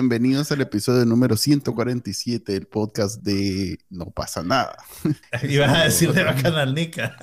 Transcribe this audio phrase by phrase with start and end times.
[0.00, 4.78] Bienvenidos al episodio número 147 del podcast de No pasa nada.
[5.46, 7.18] Ibas a decir de Bacanalnica.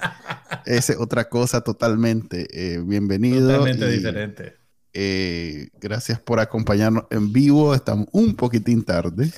[0.68, 2.46] Es otra cosa totalmente.
[2.52, 3.48] Eh, bienvenido.
[3.48, 4.58] Totalmente diferente.
[4.94, 7.74] Eh, gracias por acompañarnos en vivo.
[7.74, 9.32] Estamos un poquitín tarde.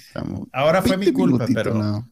[0.51, 2.05] ahora fue mi culpa, pero.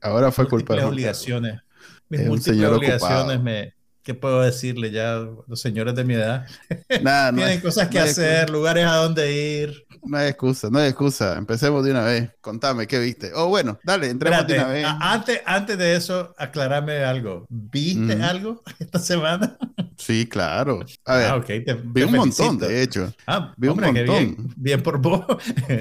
[0.00, 1.60] ahora fue culpa de obligaciones.
[2.08, 3.74] Mis múltiples obligaciones me,
[4.08, 5.22] ¿qué puedo decirle ya?
[5.46, 6.46] Los señores de mi edad
[7.02, 9.86] Nada, tienen cosas que hacer, lugares a donde ir.
[10.02, 11.36] No hay excusa, no hay excusa.
[11.36, 12.30] Empecemos de una vez.
[12.40, 13.32] Contame, ¿qué viste?
[13.34, 14.86] Oh, bueno, dale, entremos de una vez.
[14.98, 17.44] Antes, antes de eso, aclarame algo.
[17.50, 19.58] ¿Viste algo esta semana?
[19.98, 20.86] Sí, claro.
[21.04, 23.12] A ver, ah, vi un montón, de hecho.
[23.26, 23.94] Ah, vi un montón.
[24.06, 25.26] Bien, bien, por vos.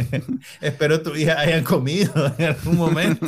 [0.59, 3.25] Espero tu hija hayan comido en algún momento.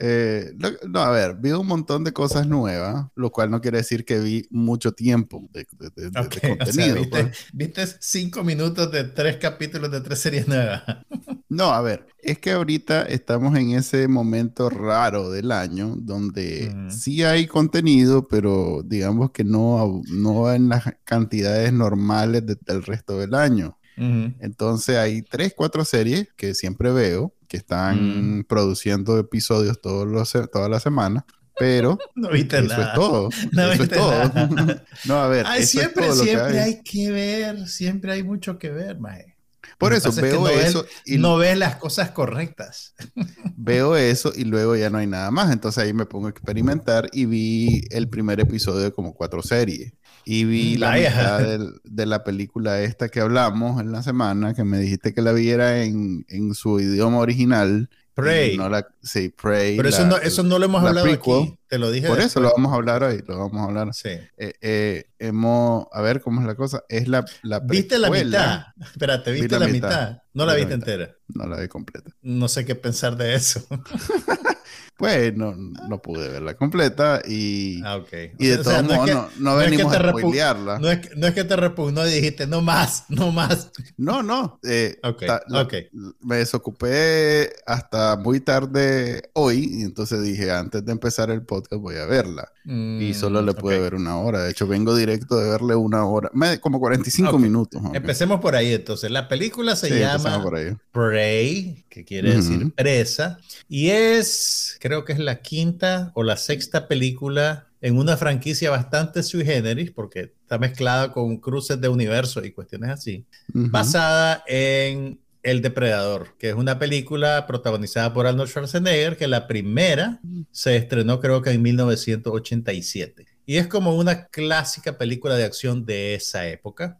[0.00, 0.52] Eh,
[0.88, 4.18] no, a ver, vi un montón de cosas nuevas, lo cual no quiere decir que
[4.18, 5.66] vi mucho tiempo de,
[6.56, 7.08] contenido.
[7.10, 7.46] Pues.
[7.52, 10.82] viste, cinco minutos de tres capítulos de tres series nuevas.
[11.48, 17.22] no, a ver, es que ahorita estamos en ese momento raro del año donde sí
[17.22, 23.78] hay contenido, pero digamos que no, no en las cantidades normales del resto del año.
[23.96, 28.44] Entonces hay tres, cuatro series que siempre veo que están mm.
[28.48, 31.24] produciendo episodios todos los, toda la semana.
[31.56, 33.28] Pero no viste eso es todo.
[33.52, 34.32] No eso es todo.
[35.04, 36.82] no, a ver, siempre, siempre hay.
[36.82, 39.33] que ver, siempre hay mucho que ver, mae.
[39.78, 42.94] Por eso veo eso y no ves las cosas correctas.
[43.56, 45.52] Veo eso y luego ya no hay nada más.
[45.52, 49.94] Entonces ahí me pongo a experimentar y vi el primer episodio de como cuatro series.
[50.26, 51.40] Y vi la mitad
[51.84, 55.82] de, la película esta que hablamos en la semana, que me dijiste que la viera
[55.82, 57.88] en, en su idioma original.
[58.14, 58.56] Prey.
[58.56, 59.76] No la, sí, Prey.
[59.76, 61.58] Pero eso, no, eso no lo hemos hablado aquí.
[61.68, 62.06] Te lo dije.
[62.06, 63.22] Por eso lo vamos a hablar hoy.
[63.26, 63.92] Lo vamos a hablar.
[63.92, 64.10] Sí.
[64.38, 66.84] Eh, eh, hemos, a ver cómo es la cosa.
[66.88, 68.66] Es la, la ¿Viste la mitad?
[68.80, 70.22] Espérate, ¿viste la, mitad?
[70.32, 71.14] No la, viste entera.
[71.28, 72.10] No la vi completa.
[72.22, 73.66] No sé qué pensar de eso.
[74.96, 78.30] Pues no, no pude verla completa y, ah, okay.
[78.38, 80.78] y de todos modos no, no, venimos a spoilearla.
[80.78, 83.72] No es, que, no es que te repugnó y dijiste, no más, no más.
[83.96, 84.60] No, no.
[84.62, 85.88] Eh, okay,
[86.20, 91.96] Me desocupé hasta muy tarde hoy y entonces dije, antes de empezar el podcast voy
[91.96, 92.53] a verla.
[92.66, 94.42] Y solo le mm, pude ver una hora.
[94.42, 96.30] De hecho, vengo directo de verle una hora,
[96.60, 97.82] como 45 minutos.
[97.92, 99.10] Empecemos por ahí entonces.
[99.10, 100.42] La película se llama
[100.90, 103.38] Prey, que quiere decir presa,
[103.68, 109.22] y es creo que es la quinta o la sexta película en una franquicia bastante
[109.22, 115.62] sui generis, porque está mezclada con cruces de universo y cuestiones así, basada en El
[115.62, 121.42] Depredador, que es una película protagonizada por Arnold Schwarzenegger, que la primera se estrenó creo
[121.42, 123.26] que en 1987.
[123.46, 126.98] Y es como una clásica película de acción de esa época.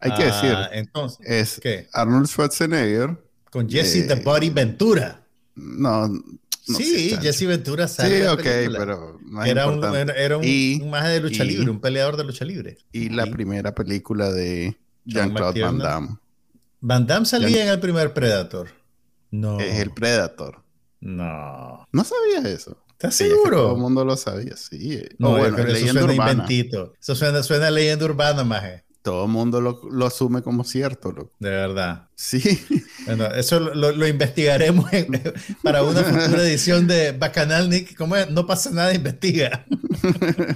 [0.00, 1.88] Hay que decir, ah, entonces, es ¿qué?
[1.92, 3.16] Arnold Schwarzenegger.
[3.50, 5.24] Con Jesse the Body Ventura.
[5.54, 6.10] No,
[6.66, 8.22] sí, Jesse Ventura sale.
[8.22, 8.42] Sí, ok,
[8.76, 12.76] pero era, un, era un, de lucha libre, un peleador de lucha libre.
[12.90, 16.08] Y la primera película de Jean-Claude Van Damme.
[16.86, 18.68] Van Damme salía en el primer Predator.
[19.30, 19.58] No.
[19.58, 20.62] Es el Predator.
[21.00, 21.86] No.
[21.90, 22.76] No sabía eso.
[22.90, 23.56] ¿Estás seguro?
[23.56, 25.02] todo el mundo lo sabía, sí.
[25.16, 26.32] No, bueno, es leyenda suena urbana.
[26.32, 26.92] Inventito.
[27.00, 31.30] Eso suena, suena leyenda urbana, maje todo el mundo lo, asume como cierto.
[31.38, 32.08] De verdad.
[32.14, 32.42] Sí.
[33.04, 34.90] Bueno, eso lo, investigaremos
[35.62, 37.94] para una futura edición de Bacanal Nick.
[37.96, 38.30] ¿Cómo es?
[38.30, 39.66] No pasa nada, investiga.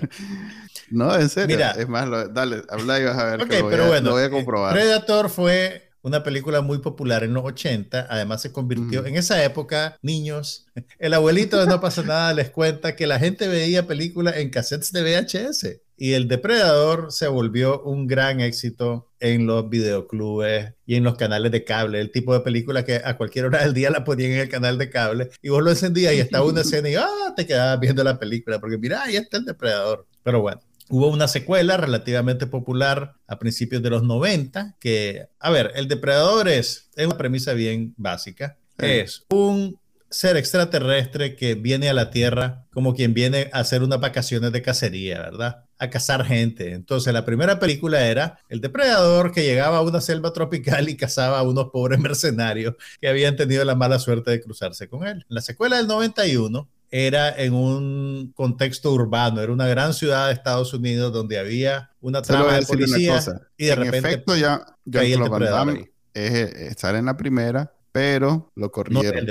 [0.91, 1.59] no, en serio.
[1.59, 3.49] Mira, es más, dale, habla y vas a ver.
[3.49, 4.73] que lo, voy a, voy a comprobar.
[4.73, 9.97] Predator fue una película muy popular en los 80, además se convirtió, en esa época,
[10.03, 10.67] niños,
[10.99, 14.93] el abuelito de No pasa nada les cuenta que la gente veía películas en cassettes
[14.93, 21.03] de VHS y El Depredador se volvió un gran éxito en los videoclubes y en
[21.03, 24.05] los canales de cable, el tipo de película que a cualquier hora del día la
[24.05, 26.95] ponían en el canal de cable y vos lo encendías y estaba una escena y
[26.95, 30.07] ah, te quedabas viendo la película porque mira, ahí está el Depredador.
[30.23, 35.73] Pero bueno, Hubo una secuela relativamente popular a principios de los 90 que, a ver,
[35.75, 38.57] el depredador es, es una premisa bien básica.
[38.79, 39.79] Es un
[40.11, 44.63] ser extraterrestre que viene a la Tierra como quien viene a hacer unas vacaciones de
[44.63, 45.65] cacería, ¿verdad?
[45.79, 46.73] A cazar gente.
[46.73, 51.39] Entonces, la primera película era el depredador que llegaba a una selva tropical y cazaba
[51.39, 55.27] a unos pobres mercenarios que habían tenido la mala suerte de cruzarse con él.
[55.29, 60.33] En la secuela del 91 era en un contexto urbano, era una gran ciudad de
[60.33, 63.21] Estados Unidos donde había una trama de policía
[63.57, 68.71] y de en repente efecto ya Jean-Claude Van es estar en la primera, pero lo
[68.73, 69.27] corrieron.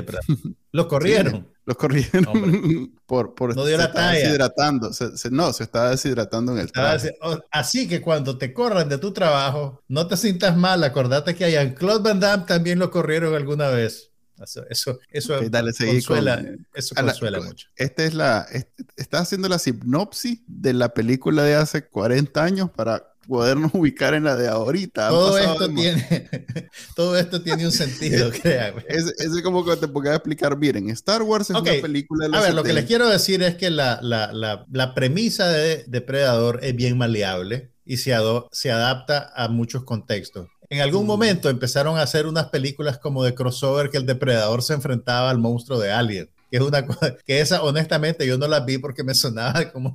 [0.71, 1.47] lo corrieron.
[1.65, 4.19] lo corrieron por, por no dio la talla.
[4.19, 4.91] deshidratando.
[5.31, 7.17] no, se estaba deshidratando en el traje.
[7.51, 10.83] Así que cuando te corran de tu trabajo, no te sientas mal.
[10.83, 14.11] Acordate que a Jean-Claude Van Damme también lo corrieron alguna vez.
[14.43, 15.39] Eso, eso, eso
[15.85, 16.43] consuela,
[16.73, 17.67] eso consuela mucho.
[17.75, 18.47] Esta es la,
[18.95, 24.23] está haciendo la sinopsis de la película de hace 40 años para podernos ubicar en
[24.23, 25.09] la de ahorita.
[25.09, 26.29] Todo esto, tiene,
[26.95, 28.83] todo esto tiene un sentido, créame.
[28.87, 32.41] Es, es, como que te podía explicar, miren, Star Wars es una película de A
[32.41, 36.59] ver, lo que les quiero decir es que la, la, la, la premisa de Depredador
[36.63, 38.13] es bien maleable y se,
[38.51, 40.49] se adapta a muchos contextos.
[40.69, 44.73] En algún momento empezaron a hacer unas películas como de crossover que el depredador se
[44.73, 46.29] enfrentaba al monstruo de Alien.
[46.49, 49.93] Que es una cosa, que esa honestamente yo no la vi porque me sonaba como,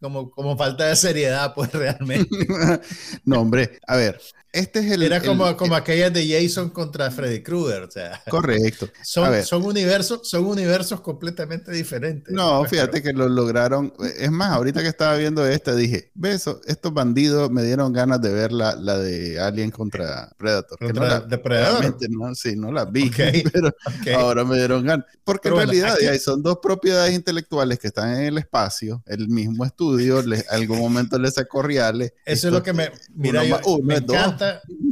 [0.00, 2.28] como, como falta de seriedad, pues realmente.
[3.24, 4.20] no, hombre, a ver,
[4.52, 7.84] este es el, Era como, como aquella de Jason contra Freddy Krueger.
[7.84, 8.88] O sea, correcto.
[9.02, 12.32] Son, son, universos, son universos completamente diferentes.
[12.32, 13.92] No, fíjate que lo lograron.
[14.18, 18.32] Es más, ahorita que estaba viendo esta, dije, beso, estos bandidos me dieron ganas de
[18.32, 20.78] ver la, la de Alien contra Predator.
[20.78, 21.96] ¿Contra no la, Depredador?
[22.10, 23.10] No, sí, no la vi,
[23.52, 23.74] pero
[24.16, 25.06] ahora me dieron ganas.
[25.24, 30.22] Porque en realidad son dos propiedades intelectuales que están en el espacio, el mismo estudio,
[30.50, 32.12] algún momento les sacó reales.
[32.24, 32.90] Eso es lo que me...
[33.14, 34.39] Mira, yo, me encanta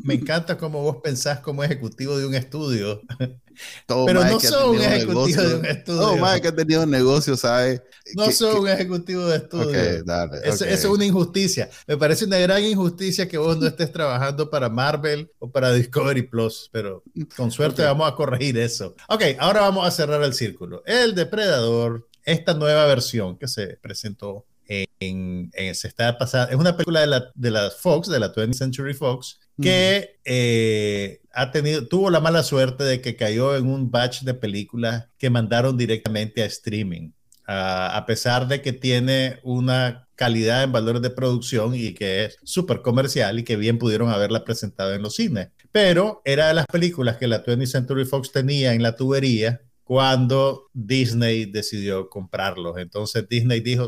[0.03, 3.03] me encanta cómo vos pensás como ejecutivo de un estudio.
[3.87, 6.01] Pero no soy un ejecutivo de un estudio.
[6.01, 7.83] No, más que ha tenido un negocio, ¿sabes?
[8.15, 10.05] No soy un ejecutivo de estudio.
[10.45, 11.69] eso, es una injusticia.
[11.87, 16.23] Me parece una gran injusticia que vos no estés trabajando para Marvel o para Discovery
[16.23, 17.03] Plus, pero
[17.37, 18.95] con suerte vamos a corregir eso.
[19.09, 20.83] Ok, ahora vamos a cerrar el círculo.
[20.87, 27.01] El Depredador, esta nueva versión que se presentó en, se está pasando, es una película
[27.01, 32.11] de la, de la Fox, de la 20th Century Fox, que eh, ha tenido, tuvo
[32.11, 36.47] la mala suerte de que cayó en un batch de películas que mandaron directamente a
[36.47, 37.11] streaming.
[37.47, 42.83] a pesar de que tiene una calidad en valores de producción y que es súper
[42.83, 45.49] comercial y que bien pudieron haberla presentado en los cines.
[45.71, 50.69] Pero era de las películas que la 20th Century Fox tenía en la tubería cuando
[50.75, 52.79] Disney decidió comprarlos.
[52.79, 53.87] Entonces Disney dijo,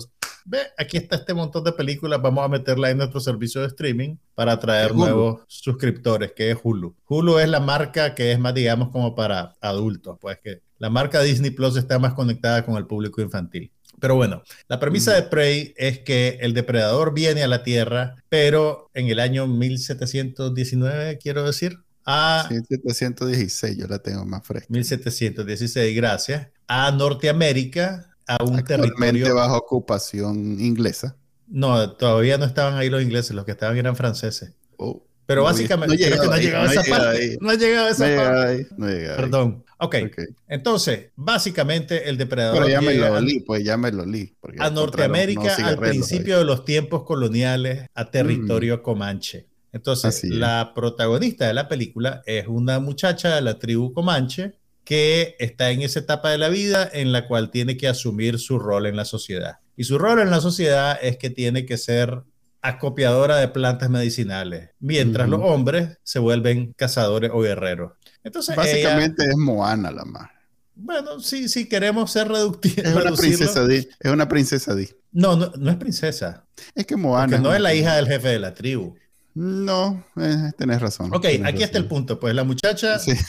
[0.51, 4.17] ve, aquí está este montón de películas, vamos a meterla en nuestro servicio de streaming
[4.35, 6.95] para atraer nuevos suscriptores, que es Hulu.
[7.07, 11.23] Hulu es la marca que es más, digamos, como para adultos, pues que la marca
[11.23, 13.71] Disney Plus está más conectada con el público infantil.
[14.01, 18.91] Pero bueno, la premisa de Prey es que el depredador viene a la Tierra, pero
[18.95, 21.79] en el año 1719, quiero decir.
[22.07, 24.67] A 1716, yo la tengo más fresca.
[24.71, 26.49] 1716, gracias.
[26.67, 31.17] A Norteamérica, a un territorio bajo ocupación inglesa.
[31.49, 34.55] No, todavía no estaban ahí los ingleses, los que estaban eran franceses.
[34.77, 37.39] Oh, Pero básicamente no, creo que no ha llegado a esa parte.
[37.41, 38.69] No ha llegado a esa parte.
[39.17, 39.65] Perdón.
[39.79, 40.05] Okay.
[40.05, 40.19] ok.
[40.47, 42.59] Entonces, básicamente el depredador.
[42.59, 44.37] Pero ya me lo li, pues ya me lo li.
[44.59, 48.83] A Norteamérica al principio de los tiempos coloniales, a territorio mm.
[48.83, 49.49] comanche.
[49.73, 54.60] Entonces, la protagonista de la película es una muchacha de la tribu comanche
[54.91, 58.59] que está en esa etapa de la vida en la cual tiene que asumir su
[58.59, 59.59] rol en la sociedad.
[59.77, 62.25] Y su rol en la sociedad es que tiene que ser
[62.61, 67.93] acopiadora de plantas medicinales, mientras los hombres se vuelven cazadores o guerreros.
[68.25, 70.29] Entonces, básicamente es Moana la más.
[70.75, 72.85] Bueno, sí, sí queremos ser reductivos.
[72.85, 73.89] Es una princesa Di.
[74.01, 74.89] Es una princesa Di.
[75.13, 76.47] No, no, es princesa.
[76.75, 77.39] Es que Moana.
[77.39, 78.97] no es la hija del jefe de la tribu.
[79.35, 81.15] No, eh, tenés razón.
[81.15, 82.19] Ok, aquí está el punto.
[82.19, 83.13] Pues la muchacha sí.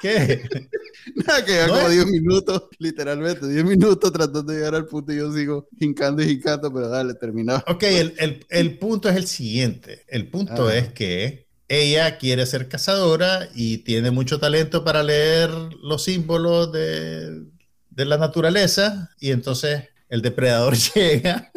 [0.00, 0.42] ¿Qué?
[1.14, 5.16] Nada, que ya como 10 minutos, literalmente, 10 minutos tratando de llegar al punto y
[5.16, 7.62] yo sigo hincando y hincando, pero dale, terminado.
[7.66, 10.04] Ok, el, el, el punto es el siguiente.
[10.08, 10.74] El punto ah.
[10.74, 15.50] es que ella quiere ser cazadora y tiene mucho talento para leer
[15.82, 17.44] los símbolos de,
[17.90, 21.52] de la naturaleza y entonces el depredador llega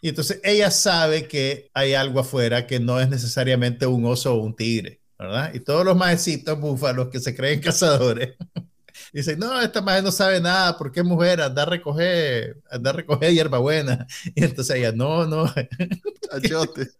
[0.00, 4.42] y entonces ella sabe que hay algo afuera que no es necesariamente un oso o
[4.42, 5.52] un tigre ¿verdad?
[5.54, 8.34] Y todos los maecitos búfalos que se creen cazadores
[9.12, 12.92] dicen, no, esta madre no sabe nada, porque es mujer, anda a recoger, anda a
[12.92, 14.06] recoger hierbabuena.
[14.34, 15.44] Y entonces ella, no, no.
[16.30, 16.90] Achote.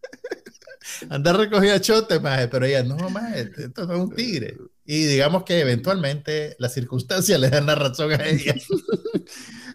[1.08, 4.56] anda a recoger achote, maje, pero ella, no, maje, esto no es un tigre.
[4.84, 8.54] Y digamos que eventualmente las circunstancias le dan la razón a ella.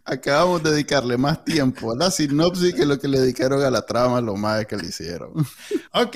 [0.06, 3.82] Acabamos de dedicarle más tiempo a la sinopsis que lo que le dedicaron a la
[3.82, 5.34] trama, lo más que le hicieron.
[5.94, 6.16] Ok,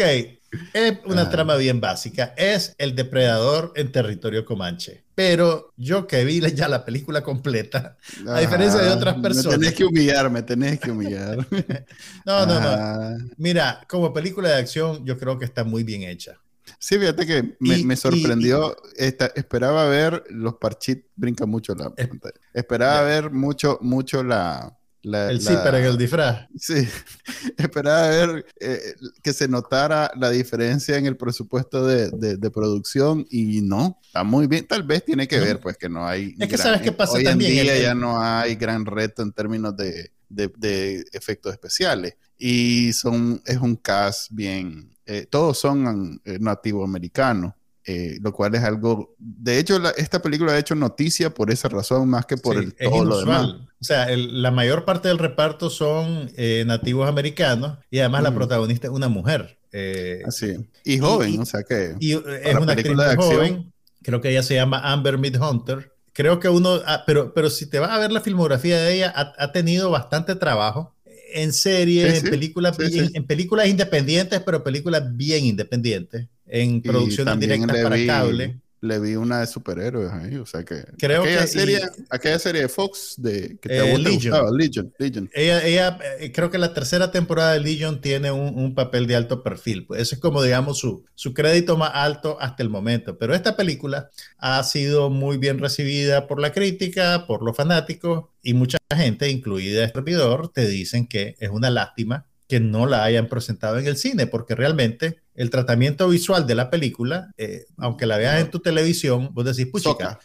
[0.74, 1.30] es una ah.
[1.30, 2.34] trama bien básica.
[2.38, 5.04] Es el depredador en territorio comanche.
[5.16, 7.98] pero yo que vi ya la película completa,
[8.28, 9.58] a diferencia de otras personas.
[9.58, 11.46] Me tenés que humillar, me tenés que humillar.
[12.26, 13.18] no, no, no.
[13.38, 16.40] Mira, como película de acción, yo creo que está muy bien hecha.
[16.80, 18.76] Sí, fíjate que me, sorprendió.
[18.98, 22.40] esperaba ver los parchit, brinca mucho la pantalla.
[22.54, 26.48] Esperaba ver mucho, mucho la, el zipper en el disfraz.
[26.58, 26.88] Sí,
[27.58, 33.62] esperaba ver eh, que se notara la diferencia en el presupuesto de, de, producción y
[33.62, 34.66] no, está muy bien.
[34.66, 36.36] Tal vez tiene que ver, pues, que no hay.
[36.40, 37.52] Es que sabes qué pasa hoy también.
[37.52, 43.42] En día ya no hay gran reto en términos de, de efectos especiales y son,
[43.46, 44.93] es un cast bien.
[45.06, 47.54] Eh, todos son eh, nativo americanos.
[47.86, 52.10] Eh, lo cual es algo, de hecho, esta película ha hecho noticia por esa razón
[52.10, 53.48] más que por el, todo lo demás.
[53.48, 58.88] O sea, la mayor parte del reparto son eh, nativos americanos y además la protagonista
[58.88, 59.58] es una mujer.
[59.74, 60.66] Eh, Así.
[60.86, 61.96] Y joven, o sea que.
[62.00, 63.74] Y es una actriz de joven.
[64.02, 65.92] Creo que ella se llama Amber Midhunter.
[66.14, 69.14] Creo que uno, ah, pero, pero si te vas a ver la filmografía de ella,
[69.16, 70.96] ha, tenido bastante trabajo
[71.34, 78.06] en series, en, películas, en, películas independientes, pero películas bien independientes en producciones directas para
[78.06, 78.60] cable.
[78.84, 80.84] Le vi una de superhéroes ahí, o sea que.
[80.98, 81.48] Creo aquella que.
[81.48, 84.58] Serie, aquella serie de Fox de, que te eh, Legion.
[84.58, 89.08] Legion, Ella, ella eh, creo que la tercera temporada de Legion tiene un, un, papel
[89.08, 89.86] de alto perfil.
[89.86, 93.18] Pues eso es como, digamos, su, su crédito más alto hasta el momento.
[93.18, 98.54] Pero esta película ha sido muy bien recibida por la crítica, por los fanáticos y
[98.54, 103.30] mucha gente, incluida el servidor, te dicen que es una lástima que no la hayan
[103.30, 108.18] presentado en el cine, porque realmente el tratamiento visual de la película, eh, aunque la
[108.18, 110.20] veas en tu televisión, vos decís, puchica,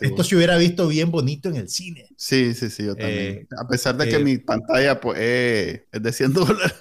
[0.00, 2.08] esto se hubiera visto bien bonito en el cine.
[2.16, 3.18] Sí, sí, sí, yo también.
[3.18, 6.74] Eh, A pesar de que eh, mi pantalla pues, es de 100 dólares.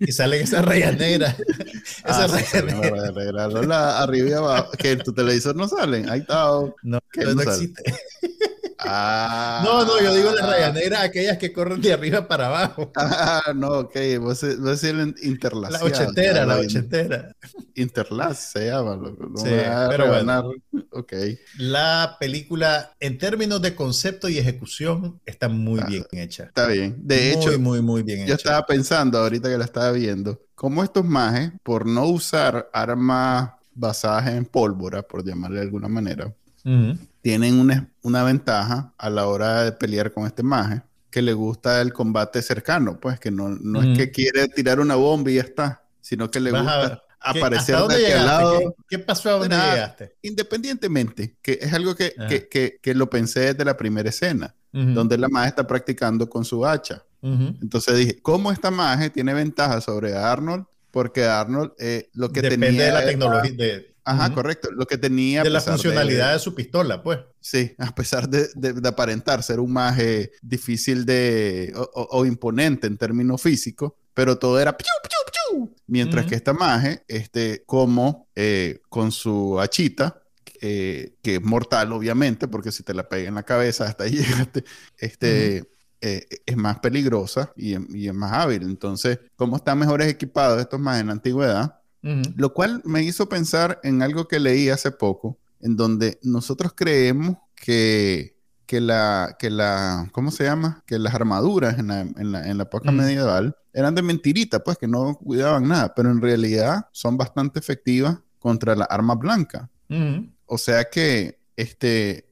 [0.00, 1.36] Y salen esas rayas negras.
[2.04, 2.64] esas ah, rayas
[3.14, 3.74] negras.
[4.00, 4.70] arriba y abajo.
[4.78, 6.08] Que en tu televisor no salen.
[6.08, 6.44] Ahí está.
[6.44, 7.00] No, no,
[7.42, 7.82] existe.
[8.78, 9.62] Ah.
[9.64, 12.92] No, no, yo digo las rayaneras, aquellas que corren de arriba para abajo.
[12.96, 13.96] Ah, no, ok.
[14.20, 15.72] Vos, vos el interlace.
[15.72, 17.34] La ochentera, la ochentera.
[17.74, 18.96] Interlace se llama.
[18.96, 19.50] No sí,
[19.88, 20.52] pero bueno.
[20.90, 21.12] Ok.
[21.58, 26.44] La película, en términos de concepto y ejecución, está muy ah, bien hecha.
[26.44, 26.96] Está bien.
[26.98, 31.04] De hecho, muy, muy, bien yo estaba pensando ahorita que la estaba viendo, cómo estos
[31.04, 36.32] majes, por no usar armas basadas en pólvora, por llamarle de alguna manera,
[37.26, 41.80] tienen una, una, ventaja a la hora de pelear con este maje, que le gusta
[41.80, 45.40] el combate cercano, pues que no, no es que quiere tirar una bomba y ya
[45.40, 48.76] está, sino que le gusta aparecer de aquel lado.
[48.88, 50.14] ¿Qué, pasó a dónde llegaste?
[50.22, 55.18] Independientemente, que es algo que, que, que, que, lo pensé desde la primera escena, donde
[55.18, 57.02] la maje está practicando con su hacha.
[57.22, 60.64] Entonces dije, ¿cómo esta maje tiene ventaja sobre Arnold?
[60.92, 62.84] Porque Arnold eh, lo que Depende tenía...
[62.84, 63.52] de la tecnología.
[63.52, 64.70] De, Ajá, correcto.
[64.70, 65.42] Lo que tenía.
[65.42, 67.18] De la funcionalidad de, su pistola, pues.
[67.40, 68.48] Sí, a pesar de,
[68.84, 71.72] aparentar ser un maje difícil de.
[71.74, 74.76] O, imponente en términos físicos, pero todo era.
[74.76, 75.74] ¡piu, piu, piu!
[75.88, 80.22] Mientras que esta maje, este, como eh, con su hachita,
[80.60, 84.12] eh, que es mortal, obviamente, porque si te la pega en la cabeza, hasta ahí
[84.16, 84.64] llegaste.
[84.96, 85.64] Este.
[86.02, 88.62] Eh, es más peligrosa y, y, es más hábil.
[88.62, 91.80] Entonces, como están mejores equipados estos más en la antigüedad,
[92.36, 97.36] lo cual me hizo pensar en algo que leí hace poco, en donde nosotros creemos
[97.54, 98.36] que,
[98.66, 100.84] que, la, que la, ¿cómo se llama?
[100.86, 104.78] Que las armaduras en la, en la, en la época medieval eran de mentirita, pues
[104.78, 109.68] que no cuidaban nada, pero en realidad son bastante efectivas contra la arma blanca.
[110.46, 112.28] O sea que este,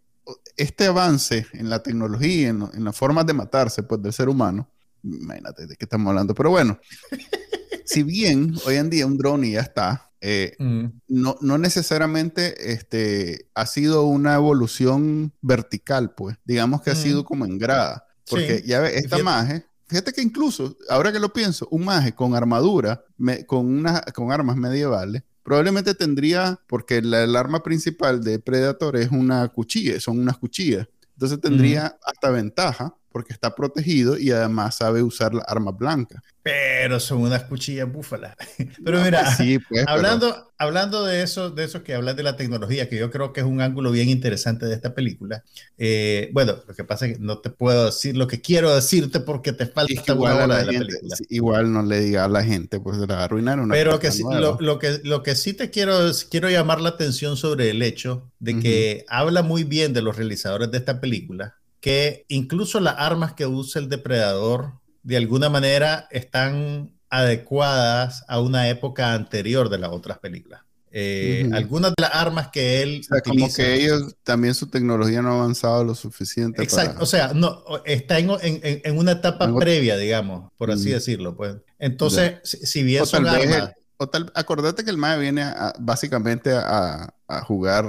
[0.57, 4.69] este avance en la tecnología, en, en las formas de matarse pues, del ser humano,
[5.02, 6.78] imagínate de qué estamos hablando, pero bueno,
[7.85, 10.85] si bien hoy en día un drone ya está, eh, mm.
[11.09, 16.38] no, no, necesariamente este, ha sido una evolución vertical, pues.
[16.47, 17.25] Digamos que ha sido mm.
[17.25, 18.07] como en grada.
[18.31, 22.35] Porque ya ves, esta maje, fíjate que incluso, ahora que lo pienso, un maje con
[22.35, 23.05] armadura,
[23.47, 29.47] con, una, con armas medievales, probablemente tendría, porque el arma principal de Predator es una
[29.49, 30.88] cuchilla, son unas cuchillas.
[31.12, 36.21] Entonces tendría hasta ventaja porque está protegido y además sabe usar la arma blanca.
[36.42, 38.35] Pero son unas cuchillas búfalas.
[38.85, 42.88] Pero mira, sí, pues, hablando, hablando de eso, de eso que hablas de la tecnología,
[42.88, 45.44] que yo creo que es un ángulo bien interesante de esta película.
[45.78, 49.21] Eh, bueno, lo que pasa es que no te puedo decir lo que quiero decirte
[49.21, 51.16] porque te falta igual la, película.
[51.28, 53.68] igual no le diga a la gente, pues se la arruinaron.
[53.68, 57.71] Pero que lo, lo, que, lo que sí te quiero, quiero llamar la atención sobre
[57.71, 61.54] el hecho de que habla muy bien de los realizadores de esta película
[61.85, 64.73] que incluso las armas que usa el depredador
[65.03, 70.62] de alguna manera están adecuadas a una época anterior de las otras películas.
[70.91, 75.21] eh, algunas de las armas que él o sea, como que ellos también su tecnología
[75.21, 79.55] no ha avanzado lo suficiente exacto o sea no está en, en, en una etapa
[79.55, 81.57] previa digamos por así decirlo pues.
[81.79, 85.45] Entonces si, bien son armas o tal, acordate que el MAE viene
[85.79, 87.85] básicamente a, a, jugar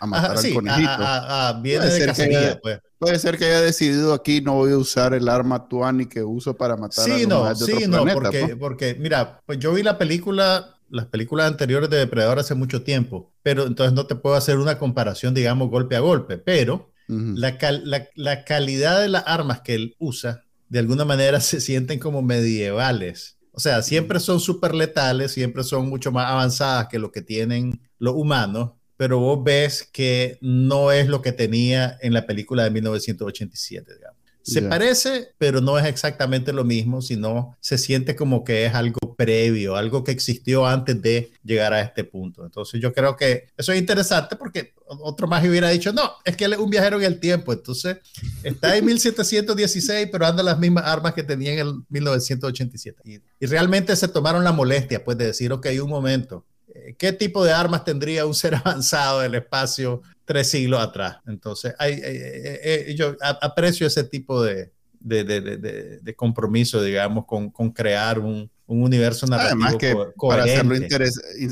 [0.00, 1.62] a matar al conejito.
[1.62, 2.80] viene puede de cacería, pues.
[2.98, 6.56] Puede ser que haya decidido aquí no voy a usar el arma Tuani que uso
[6.56, 8.56] para matar sí, a no, sí, no, porque, pues.
[8.56, 13.32] porque, mira, pues yo vi la película las películas anteriores de Depredador hace mucho tiempo,
[13.42, 17.56] pero entonces no te puedo hacer una comparación, digamos, golpe a golpe, pero la,
[18.14, 23.38] la, calidad de las armas que él usa, de alguna manera se sienten como medievales.
[23.52, 27.80] O sea, siempre son súper letales, siempre son mucho más avanzadas que lo que tienen
[27.98, 32.70] los humanos, pero vos ves que no es lo que tenía en la película de
[32.70, 34.16] 1987, digamos.
[34.46, 39.16] Se parece, pero no es exactamente lo mismo, sino se siente como que es algo
[39.16, 42.44] previo, algo que existió antes de llegar a este punto.
[42.44, 46.44] Entonces yo creo que eso es interesante porque otro más hubiera dicho, no, es que
[46.44, 47.96] él es un viajero en el tiempo, entonces
[48.44, 53.02] está en 1716, pero anda las mismas armas que tenía en el 1987.
[53.04, 56.44] Y, y realmente se tomaron la molestia, pues, de decir, ok, un momento,
[56.94, 61.18] ¿qué tipo de armas tendría un ser avanzado del espacio tres siglos atrás?
[61.26, 67.26] Entonces, hay, eh, eh, eh, yo aprecio ese tipo de, de, de, de compromiso, digamos,
[67.26, 70.74] con, con crear un, un, universo narrativo Además que para hacerlo,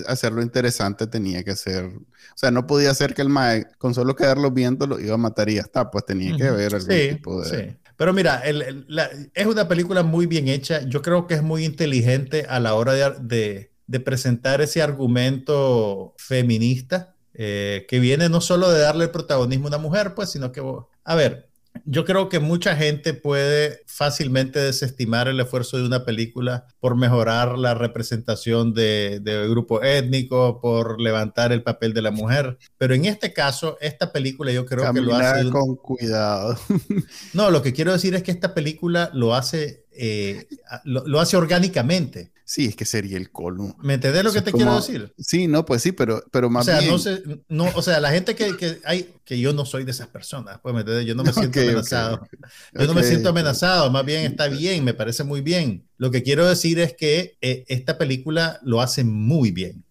[0.09, 4.17] hacerlo, interesante tenía que ser, o sea, no podía ser que el mae, con solo
[4.17, 7.43] quedarlo viendo, lo iba a matar y ya está, pues tenía que ver algún tipo
[7.43, 7.49] de...
[7.51, 7.77] Sí.
[7.97, 8.87] Pero mira, el,
[9.35, 10.83] es una película muy bien hecha.
[10.83, 17.15] Yo creo que es muy inteligente a la hora de, de presentar ese argumento feminista
[17.35, 20.63] eh, que viene no solo de darle el protagonismo a una mujer, pues, sino que,
[21.05, 21.49] a ver,
[21.85, 27.59] yo creo que mucha gente puede fácilmente desestimar el esfuerzo de una película por mejorar
[27.59, 32.57] la representación de, de grupo étnico, por levantar el papel de la mujer.
[32.79, 35.51] Pero en este caso, esta película yo creo que lo hace...
[35.51, 36.57] con cuidado.
[37.33, 40.47] No, lo que quiero decir es que esta película lo hace, eh,
[40.85, 42.34] lo hace orgánicamente.
[42.47, 43.75] Sí, es que sería el colmo.
[43.83, 45.15] ¿Me entendés lo que te quiero decir?
[45.19, 46.93] Sí, no, pues sí, pero, pero más o sea, bien...
[46.93, 49.93] No sé, no, o sea, la gente que, que, hay, que yo no soy de
[49.93, 51.07] esas personas, pues, ¿me entendés?
[51.07, 52.29] Yo no me siento amenazado.
[52.73, 55.87] yo no me siento amenazado, más bien está bien, me parece muy bien.
[55.97, 59.83] Lo que quiero decir es que eh, esta película lo hace muy bien.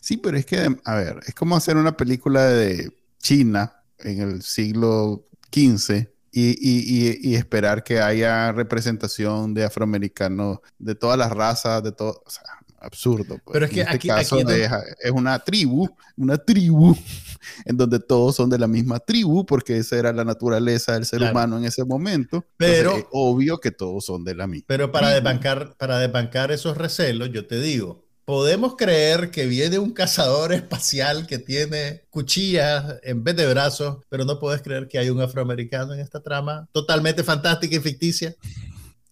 [0.00, 4.42] Sí, pero es que, a ver, es como hacer una película de China en el
[4.42, 12.22] siglo XV y, esperar que haya representación de afroamericanos de todas las razas, de todo,
[12.24, 12.42] o sea,
[12.82, 13.38] absurdo.
[13.44, 13.52] Pues.
[13.52, 16.96] Pero es que en este caso es una tribu, una tribu
[17.64, 21.22] en donde todos son de la misma tribu, porque esa era la naturaleza del ser
[21.22, 22.44] humano en ese momento.
[22.56, 24.64] Pero es obvio que todos son de la misma.
[24.68, 29.92] Pero para desbancar, para desbancar esos recelos, yo te digo, podemos creer que viene un
[29.92, 35.10] cazador espacial que tiene cuchillas en vez de brazos, pero no puedes creer que hay
[35.10, 38.34] un afroamericano en esta trama totalmente fantástica y ficticia.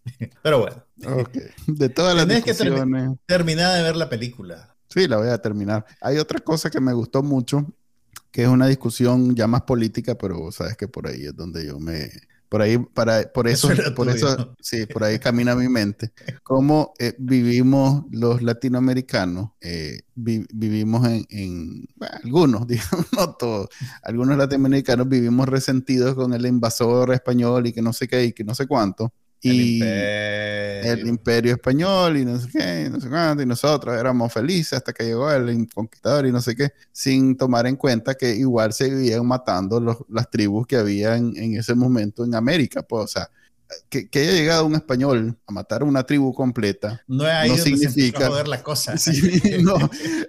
[0.42, 0.84] Pero bueno.
[1.66, 3.10] De todas las discusiones...
[3.10, 4.74] que terminar de ver la película.
[4.88, 5.84] Sí, la voy a terminar.
[6.00, 7.66] Hay otra cosa que me gustó mucho,
[8.30, 11.78] que es una discusión ya más política, pero sabes que por ahí es donde yo
[11.78, 12.10] me,
[12.50, 16.12] por ahí, para, por eso, por eso, sí, por ahí camina mi mente.
[16.42, 23.68] Cómo eh, vivimos los latinoamericanos, eh, vivimos en, algunos, digamos, no todos,
[24.02, 28.42] algunos latinoamericanos vivimos resentidos con el invasor español y que no sé qué y que
[28.42, 31.52] no sé cuánto y el imperio.
[31.52, 35.30] español y no sé qué, no sé cuánto, y nosotros éramos felices hasta que llegó
[35.30, 39.80] el conquistador y no sé qué, sin tomar en cuenta que igual se vivían matando
[39.80, 43.30] los, las tribus que había en, en, ese momento en América, pues, o sea,
[43.88, 48.62] que, haya llegado un español a matar a una tribu completa no, no significa la
[48.62, 48.94] cosa.
[49.62, 49.76] no,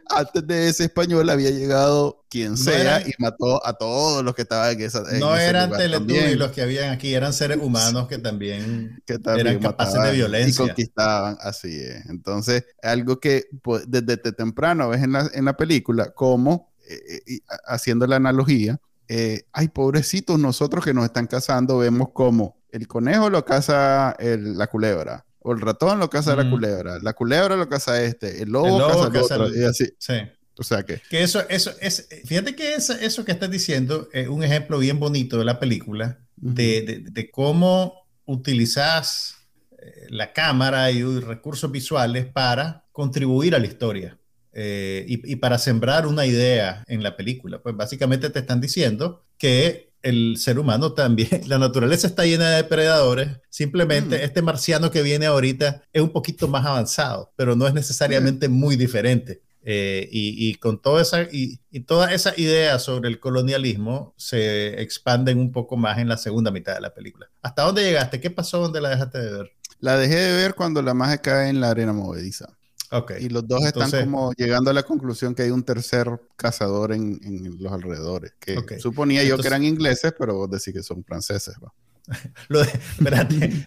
[0.09, 4.73] antes de ese español había llegado quien sea y mató a todos los que estaban
[4.73, 9.19] en esa No eran Teletubbies los que habían aquí, eran seres humanos que también, que
[9.19, 12.05] también eran capaces de violencia y conquistaban, así es.
[12.07, 17.39] Entonces, algo que pues, desde, temprano ves en la, en la película como eh, eh,
[17.65, 23.29] haciendo la analogía, eh, ay, pobrecitos nosotros que nos están cazando, vemos como el conejo
[23.29, 28.01] lo caza la culebra, o el ratón lo caza la culebra, la culebra lo caza
[28.03, 28.79] este, el lobo,
[29.11, 29.93] caza el otro, y así.
[29.97, 30.15] Sí.
[30.57, 31.01] O sea que...
[31.09, 34.99] Que eso, eso es, fíjate que eso, eso que estás diciendo es un ejemplo bien
[34.99, 39.37] bonito de la película, de, de, cómo utilizas
[39.71, 44.17] eh, la cámara y recursos visuales para contribuir a la historia.
[44.53, 47.61] Eh, y, y, para sembrar una idea en la película.
[47.61, 52.55] Pues básicamente te están diciendo que el ser humano también, la naturaleza está llena de
[52.57, 54.21] depredadores, simplemente mm.
[54.21, 58.75] este marciano que viene ahorita es un poquito más avanzado, pero no es necesariamente muy
[58.75, 59.41] diferente.
[59.63, 65.51] Eh, y, con toda esa, y, toda esa idea sobre el colonialismo se expanden un
[65.51, 67.29] poco más en la segunda mitad de la película.
[67.43, 68.19] ¿Hasta dónde llegaste?
[68.19, 68.59] ¿Qué pasó?
[68.59, 69.51] ¿Dónde la dejaste de ver?
[69.79, 72.57] La dejé de ver cuando la magia cae en la arena movediza.
[72.93, 73.23] Okay.
[73.23, 77.19] Y los dos están como llegando a la conclusión que hay un tercer cazador en,
[77.59, 78.33] los alrededores.
[78.39, 81.55] Que suponía yo que eran ingleses, pero vos decís que son franceses.
[81.63, 81.73] ¿va?
[82.49, 82.61] Lo,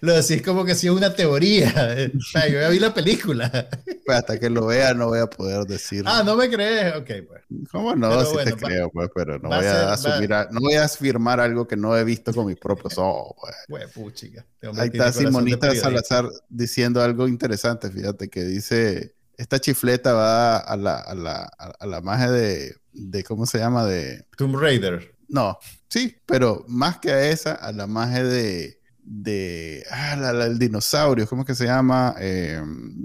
[0.01, 1.97] lo decís como que si es una teoría.
[2.13, 3.69] yo ya vi la película.
[4.07, 6.05] Pues hasta que lo vea no voy a poder decir.
[6.07, 6.95] Ah, no me crees.
[6.95, 7.43] Ok, pues.
[7.71, 8.23] ¿Cómo no?
[8.27, 11.75] si te creo, pues, pero no voy a, asumir, no voy a afirmar algo que
[11.75, 13.55] no he visto con mis propios ojos, pues.
[13.67, 14.45] Pues, puchica.
[14.77, 20.97] Ahí está Simonita Salazar diciendo algo interesante, fíjate, que dice, esta chifleta va a la,
[20.97, 23.87] a la, a la magia de, de, ¿cómo se llama?
[23.87, 24.25] De...
[24.37, 25.14] Tomb Raider.
[25.29, 25.59] No,
[25.89, 31.27] sí, pero más que a esa, a la magia de, de ah, la, el dinosaurio,
[31.29, 32.15] ¿cómo es que se llama?
[32.19, 32.61] Eh,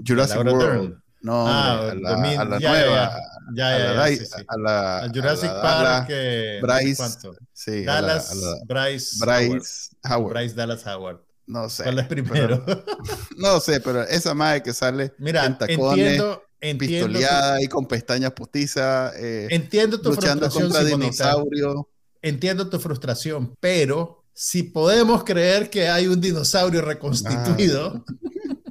[0.06, 1.00] Jurassic World.
[1.22, 3.20] No, ah, a, la, a, la, ya, nueva.
[3.52, 4.42] Ya, ya, ya, sí, sí.
[4.46, 6.06] a la, a Jurassic Park.
[6.08, 7.18] Eh, Bryce.
[7.52, 8.32] Sí, Dallas,
[8.66, 10.32] Bryce, Bryce Howard.
[10.32, 11.20] Bryce Dallas Howard.
[11.46, 11.82] No sé.
[11.82, 12.64] ¿Cuál es primero?
[13.36, 17.86] no sé, pero esa madre que sale Mira, en tacones, entiendo, entiendo pistoleada y con
[17.86, 19.12] pestañas postizas.
[19.16, 21.84] Eh, entiendo tu luchando contra dinosaurios
[22.22, 28.14] entiendo tu frustración, pero si podemos creer que hay un dinosaurio reconstituido ah.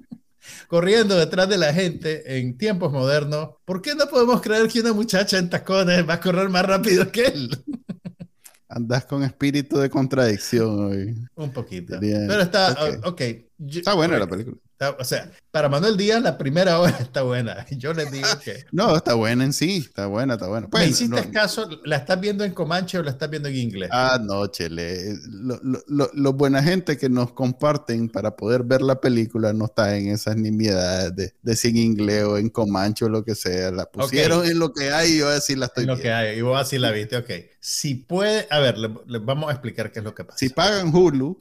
[0.67, 4.93] corriendo detrás de la gente en tiempos modernos, ¿por qué no podemos creer que una
[4.93, 7.49] muchacha en tacones va a correr más rápido que él?
[8.71, 11.15] Andas con espíritu de contradicción hoy.
[11.35, 11.97] Un poquito.
[11.99, 13.21] Pero está, ok.
[13.67, 14.57] está buena la película.
[14.99, 17.65] O sea, para Manuel Díaz la primera hora está buena.
[17.71, 18.65] Yo les digo que...
[18.71, 20.67] No, está buena en sí, está buena, está buena.
[20.67, 21.69] Pues, ¿Me hiciste caso?
[21.85, 23.89] ¿La estás viendo en Comanche o la estás viendo en inglés?
[23.91, 25.15] Ah, no, chele.
[25.27, 30.37] Los buena gente que nos comparten para poder ver la película no está en esas
[30.37, 33.71] nimiedades de, de sin inglés o en Comanche o lo que sea.
[33.71, 36.37] La pusieron en lo que hay y yo así la estoy en lo que hay,
[36.37, 37.29] y vos así la viste, ok.
[37.59, 40.37] Si puede, a ver, les vamos a explicar qué es lo que pasa.
[40.37, 41.39] Si pagan Hulu...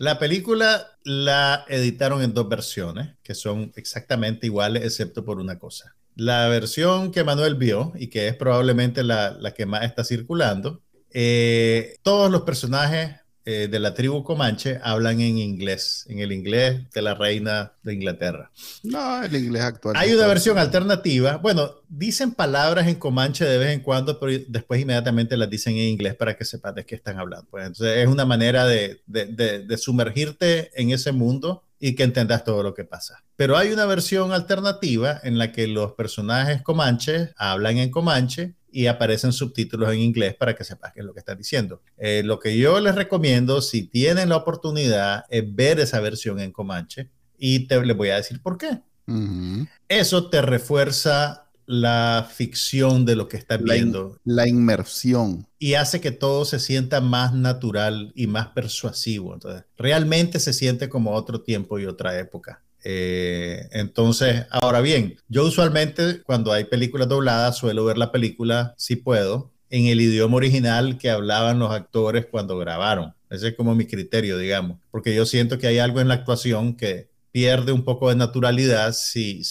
[0.00, 5.94] La película la editaron en dos versiones, que son exactamente iguales, excepto por una cosa.
[6.16, 11.94] La versión que Manuel vio, y que es probablemente la, que más está circulando, eh,
[12.02, 17.02] todos los personajes eh, de la tribu Comanche hablan en inglés, en el inglés de
[17.02, 18.50] la reina de Inglaterra.
[18.82, 19.94] No, el inglés actual.
[19.96, 21.36] Hay una versión alternativa.
[21.36, 25.84] Bueno, dicen palabras en Comanche de vez en cuando, pero después inmediatamente las dicen en
[25.84, 27.46] inglés para que sepas de qué están hablando.
[27.48, 32.62] Pues entonces es una manera de, de sumergirte en ese mundo y que entendas todo
[32.62, 33.24] lo que pasa.
[33.36, 38.86] Pero hay una versión alternativa en la que los personajes comanches hablan en comanche y
[38.86, 41.82] aparecen subtítulos en inglés para que sepas qué es lo que están diciendo.
[41.96, 46.52] Eh, lo que yo les recomiendo, si tienen la oportunidad, es ver esa versión en
[46.52, 48.80] Comanche y te les voy a decir por qué.
[49.88, 54.18] Eso te refuerza la ficción de lo que estás viendo.
[54.24, 55.46] La inmersión.
[55.56, 59.34] Y hace que todo se sienta más natural y más persuasivo.
[59.34, 62.64] Entonces, realmente se siente como otro tiempo y otra época.
[62.82, 68.96] Eh, entonces, ahora bien, yo usualmente cuando hay películas dobladas suelo ver la película, si
[68.96, 73.14] puedo, en el idioma original que hablaban los actores cuando grabaron.
[73.30, 76.74] Ese es como mi criterio, digamos, porque yo siento que hay algo en la actuación
[76.74, 79.42] que pierde un poco de naturalidad si,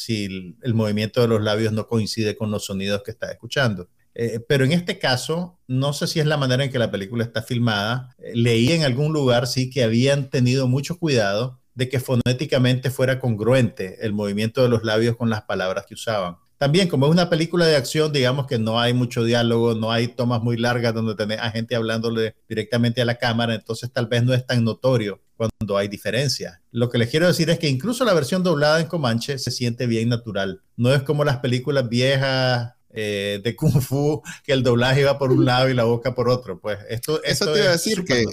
[0.62, 3.88] el, movimiento de los labios no coincide con los sonidos que está escuchando.
[4.16, 7.24] Eh, pero en este caso, no sé si es la manera en que la película
[7.24, 8.16] está filmada.
[8.18, 13.20] Eh, leí en algún lugar, sí, que habían tenido mucho cuidado de que fonéticamente fuera
[13.20, 16.36] congruente el movimiento de los labios con las palabras que usaban.
[16.58, 20.10] También, como es una película de acción, digamos que no hay mucho diálogo, no hay
[20.10, 24.26] tomas muy largas donde tenés a gente hablándole directamente a la cámara, entonces tal vez
[24.26, 26.60] no es tan notorio cuando hay diferencias.
[26.72, 29.88] Lo que les quiero decir es que incluso la versión doblada en Comanche se siente
[29.88, 30.62] bien natural.
[30.76, 35.32] No es como las películas viejas eh, de Kung Fu, que el doblaje iba por
[35.32, 36.60] un lado y la boca por otro.
[36.60, 38.26] Pues esto, Eso te iba a decir que,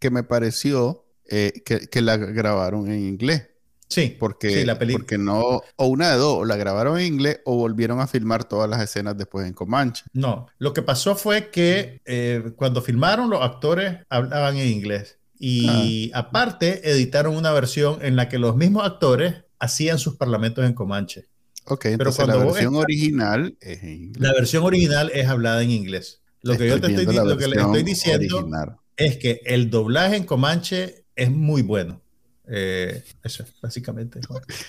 [0.00, 3.46] que, me pareció eh, que, la grabaron en inglés.
[3.86, 5.04] Sí, porque, la película.
[5.04, 8.42] porque no, o una de dos, o la grabaron en inglés o volvieron a filmar
[8.42, 10.02] todas las escenas después en Comanche.
[10.12, 16.12] No, lo que pasó fue que eh, cuando filmaron los actores hablaban en inglés y
[16.12, 16.18] ah.
[16.20, 21.26] aparte editaron una versión en la que los mismos actores hacían sus parlamentos en Comanche.
[21.64, 24.22] Ok, pero cuando la versión original es en inglés.
[24.22, 26.20] La versión original es hablada en inglés.
[26.42, 28.50] Lo que yo te estoy, lo que le estoy diciendo
[28.96, 32.02] es que el doblaje en Comanche es muy bueno.
[32.46, 34.20] Eh, eso es, básicamente.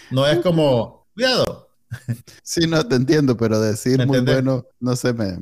[0.09, 1.69] No es como, cuidado.
[2.43, 5.35] Sí, no te entiendo, pero decir muy bueno, no sé, me,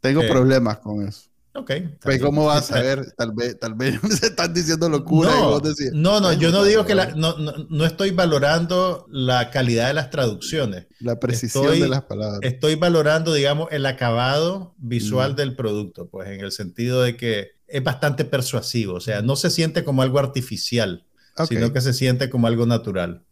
[0.00, 1.28] tengo eh, problemas con eso.
[1.56, 1.72] Ok.
[2.02, 3.12] Pues, ¿cómo vas a ver?
[3.16, 5.30] Tal vez, tal vez se están diciendo locura.
[5.30, 5.60] No,
[5.92, 9.94] no, no, yo no digo que la, no, no, no, estoy valorando la calidad de
[9.94, 10.86] las traducciones.
[11.00, 12.40] La precisión de las palabras.
[12.42, 15.36] Estoy valorando, digamos, el acabado visual mm.
[15.36, 19.50] del producto, pues en el sentido de que es bastante persuasivo, o sea, no se
[19.50, 21.04] siente como algo artificial,
[21.48, 23.24] sino que se siente como algo natural.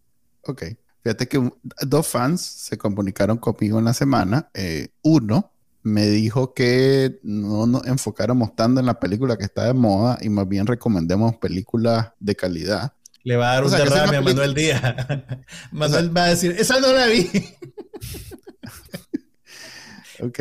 [0.42, 0.64] Ok.
[1.02, 1.50] Fíjate que
[1.82, 4.50] dos fans se comunicaron conmigo en la semana.
[4.54, 5.52] Eh, uno
[5.84, 10.30] me dijo que no nos enfocáramos tanto en la película que está de moda y
[10.30, 12.94] más bien recomendemos películas de calidad.
[13.22, 14.82] Le va a dar un derrame a Manuel Díaz.
[15.72, 17.30] Manuel va a decir, esa no la vi.
[20.20, 20.38] ok,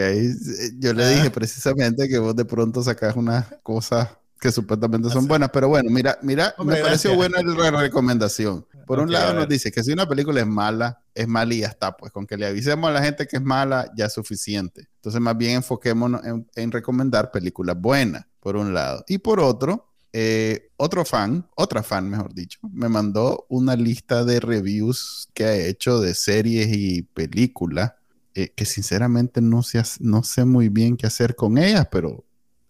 [0.79, 1.33] yo le dije ah.
[1.33, 6.17] precisamente que vos de pronto sacás unas cosas que supuestamente son buenas, pero bueno, mira,
[6.21, 8.65] mira, me pareció buena la recomendación.
[8.85, 11.67] Por un lado nos dice que si una película es mala, es mala y ya
[11.67, 14.87] está, pues con que le avisemos a la gente que es mala ya es suficiente.
[14.95, 16.21] Entonces más bien enfoquémonos
[16.55, 19.03] en, recomendar películas buenas, por un lado.
[19.07, 24.39] Y por otro, eh, otro fan, otra fan mejor dicho, me mandó una lista de
[24.39, 27.93] reviews que ha hecho de series y películas
[28.35, 32.25] eh, que sinceramente no sé, no sé muy bien qué hacer con ellas, pero...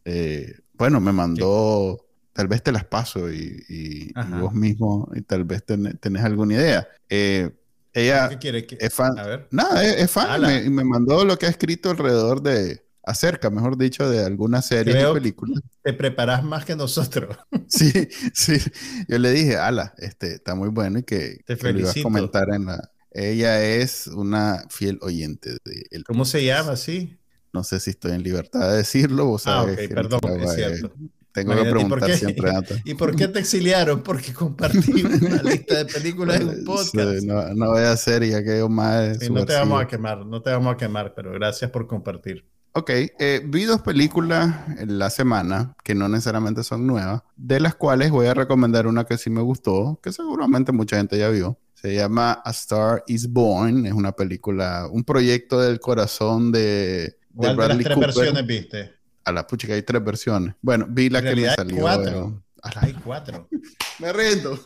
[0.05, 5.63] Eh, bueno, me mandó, tal vez te las paso y, vos mismo, y tal vez
[5.65, 6.87] tenés alguna idea.
[7.09, 7.51] Eh,
[7.93, 8.67] ella ¿Qué quiere?
[8.79, 9.17] es fan.
[9.19, 9.47] A ver.
[9.51, 14.09] Nada, es, fan y me, mandó lo que ha escrito alrededor de, acerca, mejor dicho,
[14.09, 15.61] de alguna serie o película.
[15.83, 17.37] Te preparas más que nosotros.
[17.67, 17.91] Sí,
[18.33, 18.59] sí.
[19.07, 22.49] Yo le dije, ala, este, está muy bueno y que, te que lo a comentar
[22.53, 22.91] en la...
[23.11, 27.17] Ella es una fiel oyente de el ¿Cómo se llama, sí?
[27.51, 29.29] No sé si estoy en libertad de decirlo.
[29.29, 30.93] O ah, ok, perdón, es cierto.
[31.33, 32.81] Tengo que preguntar siempre antes.
[32.85, 34.03] ¿Y por qué te exiliaron?
[34.03, 37.23] Porque compartí una lista de películas en un podcast.
[37.23, 39.17] no, no, voy a hacer ya que más.
[39.29, 42.45] no te vamos a quemar, no te vamos a quemar, pero gracias por compartir.
[42.75, 47.75] Ok, eh, vi dos películas en la semana que no necesariamente son nuevas, de las
[47.75, 51.59] cuales voy a recomendar una que sí me gustó, que seguramente mucha gente ya vio.
[51.73, 57.57] Se llama A Star is Born, es una película, un proyecto del corazón de ¿Cuál
[57.57, 58.93] de, las tres versiones viste?
[59.25, 60.55] A la pucha que hay tres versiones.
[60.61, 61.81] Bueno, vi la que me salió.
[61.81, 62.43] Cuatro.
[62.75, 63.47] Hay cuatro.
[63.99, 64.59] me rindo.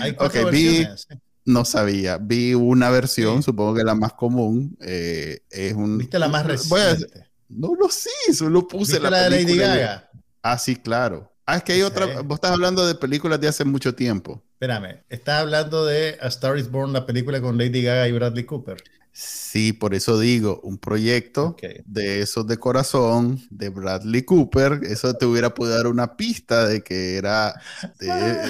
[0.00, 1.08] hay cuatro versiones.
[1.44, 2.18] no sabía.
[2.18, 4.76] Vi una versión, supongo que la más común.
[4.80, 7.28] Eh, es un, ¿Viste la más reciente?
[7.48, 10.10] no lo sé, solo puse la, la de Lady Gaga.
[10.42, 11.32] Ah, sí, claro.
[11.46, 12.22] Ah, es que hay otra.
[12.22, 14.42] Vos estás hablando de películas de hace mucho tiempo.
[14.54, 18.44] Espérame, estás hablando de A Star is Born, la película con Lady Gaga y Bradley
[18.44, 18.82] Cooper.
[19.16, 21.54] Sí, por eso digo, un proyecto
[21.86, 26.82] de esos de corazón, de Bradley Cooper, eso te hubiera podido dar una pista de
[26.82, 27.54] que era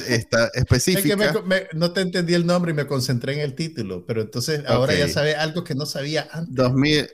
[0.09, 1.23] esta específica.
[1.23, 4.63] Es que no te entendí el nombre y me concentré en el título, pero entonces
[4.67, 6.55] ahora ya sabes algo que no sabía antes.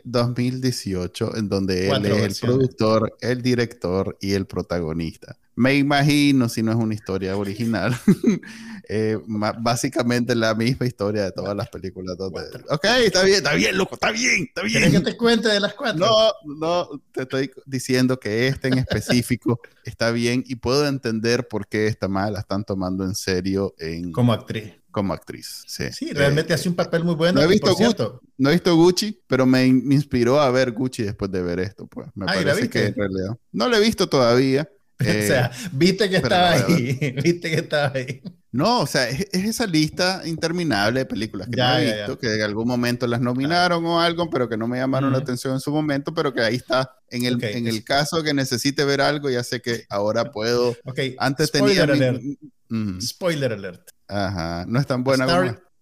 [0.04, 5.36] 2018, en donde él es el productor, el director y el protagonista.
[5.60, 7.94] Me imagino, si no es una historia original,
[8.88, 9.18] eh,
[9.58, 12.16] básicamente la misma historia de todas las películas.
[12.18, 14.80] ok, está bien, está bien, loco, está bien, está bien.
[14.80, 16.06] ¿Quieres que te cuente de las cuatro?
[16.06, 21.68] No, no, te estoy diciendo que este en específico está bien y puedo entender por
[21.68, 24.12] qué esta madre la están tomando en serio en...
[24.12, 25.62] Como actriz como actriz.
[25.68, 27.40] Sí, sí realmente hace un papel muy bueno.
[27.40, 28.04] No he, visto Gucci,
[28.38, 31.86] no he visto Gucci, pero me, inspiró a ver Gucci después de ver esto.
[31.86, 32.08] Pues.
[32.16, 33.38] Me parece que en realidad.
[33.52, 34.68] No lo he visto todavía,
[35.24, 38.22] o sea, eh, viste que estaba ahí, viste que estaba ahí.
[38.52, 42.42] No, o sea, es, esa lista interminable de películas que no he visto, que en
[42.42, 45.70] algún momento las nominaron o algo, pero que no me llamaron la atención en su
[45.70, 46.96] momento, pero que ahí está.
[47.08, 50.76] En el, en el caso que necesite ver algo, ya sé que ahora puedo.
[50.84, 51.16] Okay.
[51.18, 52.08] Antes Spoiler tenía.
[52.10, 53.00] Alert.
[53.00, 53.90] Spoiler alert.
[54.06, 55.24] Ajá, no es tan buena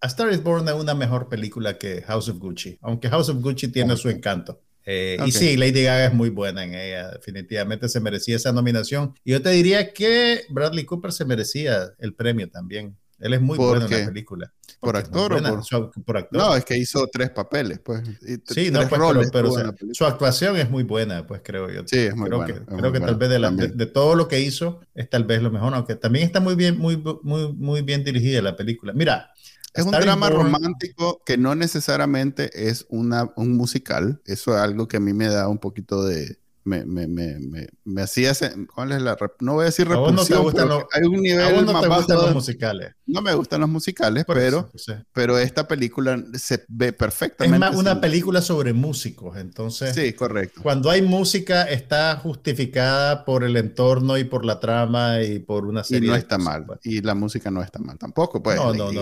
[0.01, 3.41] A Star is Born es una mejor película que House of Gucci, aunque House of
[3.41, 4.61] Gucci tiene su encanto.
[4.91, 9.13] Eh, y sí, Lady Gaga es muy buena en ella, definitivamente se merecía esa nominación.
[9.23, 12.97] Y yo te diría que Bradley Cooper se merecía el premio también.
[13.19, 14.51] Él es muy bueno en la película.
[14.79, 16.17] ¿Por actor o por...
[16.17, 16.41] actor?
[16.41, 18.01] No, es que hizo tres papeles, pues.
[18.47, 19.53] Sí, no, pues, pero,
[19.91, 21.83] su actuación es muy buena, pues creo yo.
[21.85, 24.79] Sí, es muy creo Que, creo que tal vez de, de, todo lo que hizo
[24.95, 28.41] es tal vez lo mejor, aunque también está muy bien, muy, muy, muy bien dirigida
[28.41, 28.93] la película.
[28.93, 29.33] Mira,
[29.73, 34.21] es un drama romántico que no necesariamente es una, un musical.
[34.25, 38.01] Eso es algo que a mí me da un poquito de, me, me, me, me,
[38.01, 38.33] hacía.
[38.73, 39.17] ¿Cuál es la.?
[39.39, 40.43] No voy a decir repulsión.
[40.43, 42.93] No te hay un nivel no te gustan los musicales.
[43.05, 44.69] No me gustan los musicales, pero,
[45.13, 47.55] pero esta película se ve perfectamente.
[47.55, 49.95] Es más una película sobre músicos, entonces.
[49.95, 50.61] Sí, correcto.
[50.61, 55.83] Cuando hay música, está justificada por el entorno y por la trama y por una
[55.83, 56.07] serie.
[56.07, 56.65] Y no está mal.
[56.65, 56.79] Pues.
[56.83, 58.43] Y la música no está mal tampoco.
[58.43, 59.01] Pues, no, no, no.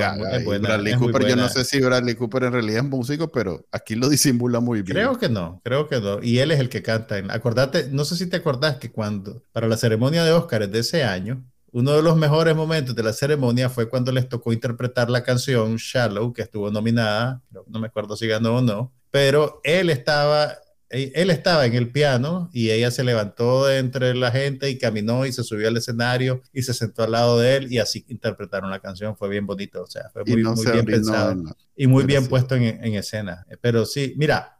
[0.60, 4.10] Bradley Cooper, yo no sé si Bradley Cooper en realidad es músico, pero aquí lo
[4.10, 4.96] disimula muy bien.
[4.96, 6.22] Creo que no, creo que no.
[6.22, 7.18] Y él es el que canta.
[7.18, 10.80] En, acordate, no sé si te acordás que cuando, para la ceremonia de Óscar de
[10.80, 15.10] ese año, uno de los mejores momentos de la ceremonia fue cuando les tocó interpretar
[15.10, 19.90] la canción Shallow, que estuvo nominada, no me acuerdo si ganó o no, pero él
[19.90, 20.58] estaba,
[20.90, 25.26] él estaba en el piano y ella se levantó de entre la gente y caminó
[25.26, 28.70] y se subió al escenario y se sentó al lado de él y así interpretaron
[28.70, 29.16] la canción.
[29.16, 32.96] Fue bien bonito, o sea, fue muy, bien pensado y muy bien puesto en, en,
[32.96, 33.46] escena.
[33.62, 34.57] Pero sí, mira,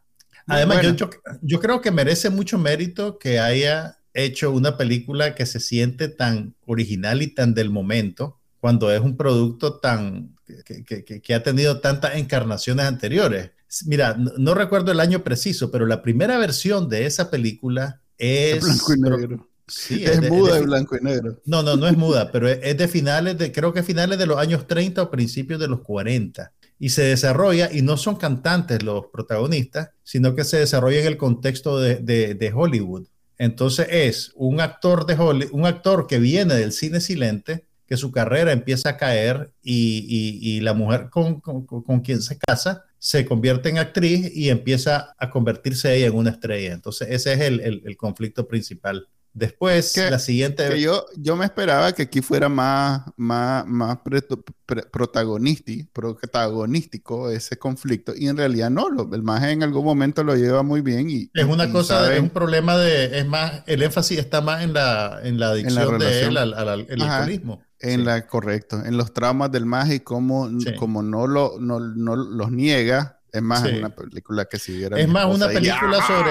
[0.48, 1.10] además yo,
[1.42, 6.54] yo creo que merece mucho mérito que haya hecho una película que se siente tan
[6.66, 11.80] original y tan del momento cuando es un producto tan que, que, que ha tenido
[11.80, 13.52] tantas encarnaciones anteriores.
[13.84, 18.62] Mira, no, recuerdo el año preciso, pero la primera versión de esa película es...
[18.62, 19.48] blanco y negro.
[19.68, 21.40] Sí, es, muda de, blanco y negro.
[21.44, 24.38] No, no, no es muda, pero es, de finales de, creo que finales de los
[24.38, 26.52] años 30 o principios de los 40.
[26.80, 31.16] Y se desarrolla, y no son cantantes los protagonistas, sino que se desarrolla en el
[31.16, 33.06] contexto de, de Hollywood.
[33.38, 38.10] Entonces es un actor, de Hollywood, un actor que viene del cine silente, que su
[38.10, 43.24] carrera empieza a caer y, y, la mujer con, con, con, quien se casa se
[43.24, 46.74] convierte en actriz y empieza a convertirse ella en una estrella.
[46.74, 49.08] Entonces ese es el, el, el conflicto principal.
[49.32, 50.80] Después, la siguiente...
[50.80, 53.98] yo, yo me esperaba que aquí fuera más, más, más
[54.90, 60.80] protagonístico ese conflicto y en realidad no, el más en algún momento lo lleva muy
[60.80, 61.30] bien y...
[61.34, 65.20] Es una cosa, es un problema de, es más, el énfasis está más en la,
[65.22, 67.62] en la adicción de él al, alcoholismo.
[67.80, 72.16] En la, correcto, en los traumas del más y cómo, como no, lo, no, no
[72.16, 74.98] los niega, es más una película que si viera.
[74.98, 76.30] Es más una película sobre.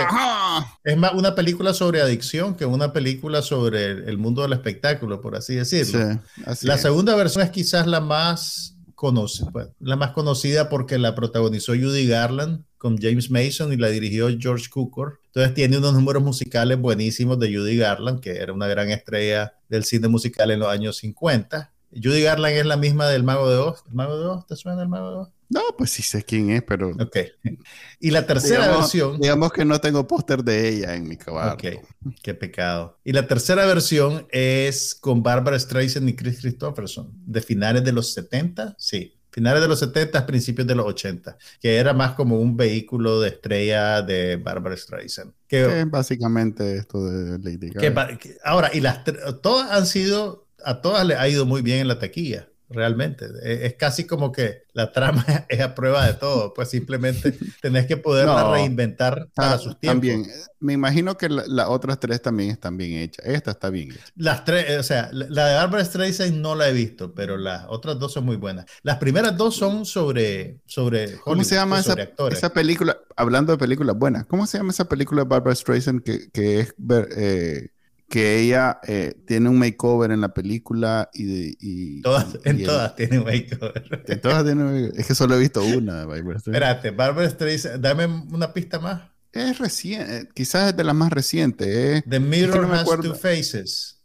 [0.83, 5.35] Es más una película sobre adicción que una película sobre el, mundo del espectáculo, por
[5.35, 6.19] así decirlo.
[6.61, 11.73] la segunda versión es quizás la más conocida, pues, la más conocida porque la protagonizó
[11.73, 15.19] Judy Garland con James Mason y la dirigió George Cukor.
[15.27, 19.83] Entonces tiene unos números musicales buenísimos de Judy Garland, que era una gran estrella del
[19.83, 21.71] cine musical en los años 50.
[21.91, 23.83] Judy Garland es la misma del Mago de Oz.
[23.87, 24.47] ¿El Mago de Oz?
[24.47, 25.29] ¿Te suena el Mago de Oz?
[25.49, 26.89] No, pues sí sé quién es, pero.
[26.89, 27.17] Ok.
[27.99, 29.19] Y la tercera versión.
[29.19, 31.53] Digamos que no tengo póster de ella en mi caballo.
[31.53, 31.83] Ok,
[32.21, 32.99] qué pecado.
[33.03, 38.13] Y la tercera versión es con Barbara Streisand y Chris Christopherson, de finales de los
[38.13, 39.15] 70, sí.
[39.31, 43.29] Finales de los 70, principios de los 80, que era más como un vehículo de
[43.29, 45.33] estrella de Barbara Streisand.
[45.47, 48.17] Que, básicamente esto de Lady Gaga.
[48.43, 49.01] ahora, y las
[49.41, 53.25] todas han sido, a todas le ha ido muy bien en la taquilla realmente.
[53.43, 57.85] E, es, casi como que la trama es a prueba de todo, pues simplemente tenés
[57.85, 60.09] que poderla reinventar para sus tiempos.
[60.09, 60.25] También,
[60.59, 63.25] me imagino que las otras tres también están bien hechas.
[63.25, 64.03] Esta está bien hecha.
[64.15, 67.99] Las tres, o sea, la de Barbara Streisand no la he visto, pero las otras
[67.99, 68.65] dos son muy buenas.
[68.83, 71.95] Las primeras dos son sobre, sobre ¿Cómo se llama esa,
[72.31, 72.97] esa, película?
[73.15, 76.75] Hablando de películas buenas, ¿cómo se llama esa película de Barbara Streisand que, que es...
[77.15, 77.69] Eh,
[78.09, 81.57] que ella eh, tiene un makeover en la película y...
[81.59, 84.03] y todas, en todas tiene un makeover.
[84.07, 84.99] En todas tiene un makeover.
[84.99, 86.05] Es que solo he visto una.
[86.35, 89.01] Espérate, Barbara Streisand, dame una pista más.
[89.33, 92.03] Es reciente, eh, quizás es de las más recientes.
[92.09, 93.96] The Mirror has two faces.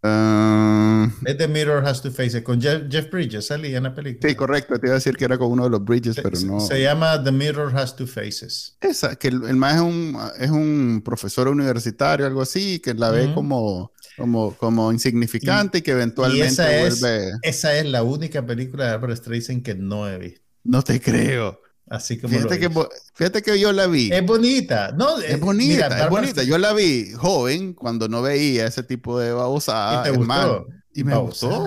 [0.00, 4.28] Uh, The Mirror Has Two Faces con Jeff, Bridges, salía en la película.
[4.28, 4.78] Sí, correcto.
[4.78, 6.60] Te iba a decir que era con uno de los Bridges, pero no.
[6.60, 8.76] Se llama The Mirror Has Two Faces.
[8.80, 13.32] Esa, que el, más es un, es un profesor universitario, algo así, que la ve
[13.34, 17.28] como, como, como insignificante y, que eventualmente esa vuelve.
[17.28, 20.42] Es, esa es la única película de Barbara Streisand que no he visto.
[20.62, 21.60] No te creo.
[21.90, 22.70] Así como fíjate, que,
[23.14, 24.10] fíjate que yo la vi.
[24.12, 25.18] Es bonita, ¿no?
[25.18, 26.42] Es bonita, es bonita.
[26.42, 30.00] Yo la vi joven cuando no veía ese tipo de babosada.
[30.00, 30.66] ¿Y te gustó?
[30.98, 31.64] y me gustó.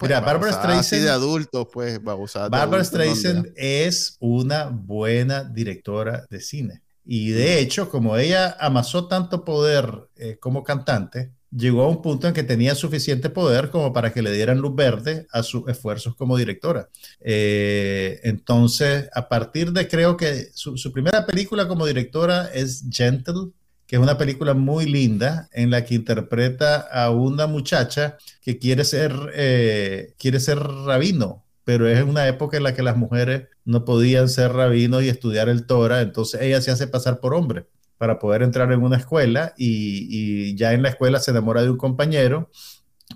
[0.00, 1.02] Mira, Barbara Streisand.
[1.02, 2.48] de adultos, pues, babosada.
[2.48, 6.82] Barbara Streisand es una buena directora de cine.
[7.04, 12.26] Y de hecho, como ella amasó tanto poder eh, como cantante, llegó a un punto
[12.26, 16.16] en que tenía suficiente poder como para que le dieran luz verde a sus esfuerzos
[16.16, 16.88] como directora.
[17.20, 23.52] Eh, entonces, a partir de creo que su, primera película como directora es Gentle,
[23.86, 28.84] que es una película muy linda en la que interpreta a una muchacha que quiere
[28.84, 33.84] ser, eh, quiere ser rabino, pero es una época en la que las mujeres no
[33.84, 37.66] podían ser rabinos y estudiar el Torah, entonces ella se hace pasar por hombre
[38.04, 41.78] para poder entrar en una escuela y, ya en la escuela se enamora de un
[41.78, 42.50] compañero,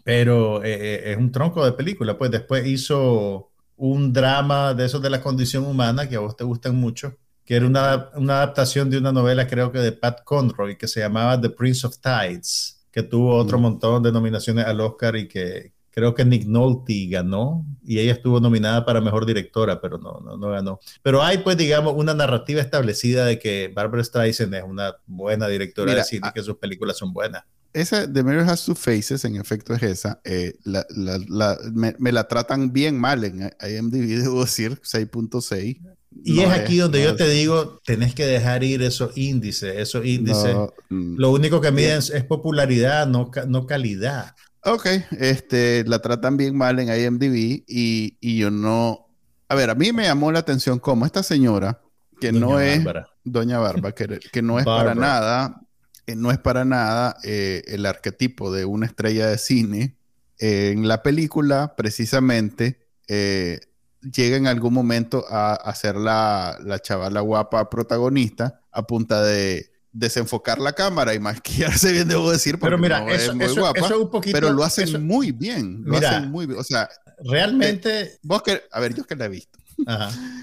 [0.03, 2.17] pero eh, eh, es un tronco de película.
[2.17, 6.45] Pues después hizo un drama de esos de la condición humana que a vos te
[6.45, 10.79] gustan mucho, que era una, una adaptación de una novela creo que de Pat Conroy
[10.79, 13.61] que se llamaba The Prince of Tides, que tuvo otro mm.
[13.61, 18.41] montón de nominaciones al Oscar y que, Creo que Nick Nolte ganó y ella estuvo
[18.41, 20.81] nominada para mejor directora, pero no, no, no ganó.
[21.03, 25.95] Pero hay, pues, digamos, una narrativa establecida de que Barbara Streisand es una buena directora
[25.95, 27.45] de cine y que sus películas son buenas.
[27.73, 30.21] Esa The Mirror Has Two Faces, en efecto, es esa.
[30.25, 35.81] Eh, la, la, me, la tratan bien mal en IMDb, debo decir, 6.6.
[36.25, 40.57] Y es aquí donde yo te digo, tenés que dejar ir esos índices, esos índices.
[40.89, 44.35] Mm, Lo único que miden es, popularidad, no, no calidad.
[44.73, 44.87] Ok,
[45.19, 49.07] este, la tratan bien mal en IMDb y, y, yo no...
[49.49, 51.81] A ver, a mí me llamó la atención como esta señora,
[52.21, 52.85] que no es...
[53.25, 55.69] Doña Barba, que, que no es para nada
[56.09, 59.99] eh, no es para nada eh, el arquetipo de una estrella de cine.
[60.39, 67.69] Eh, en la película, precisamente, llega en algún momento a, ser la, la, chavala guapa
[67.69, 73.33] protagonista a punta de desenfocar la cámara y maquillarse bien, debo decir, pero mira, eso,
[73.33, 76.65] es muy guapa, un poquito, pero lo hacen muy bien, lo hacen muy bien, o
[76.65, 76.89] sea,
[77.25, 78.19] realmente...
[78.23, 79.59] vos que, a ver, yo que la he visto.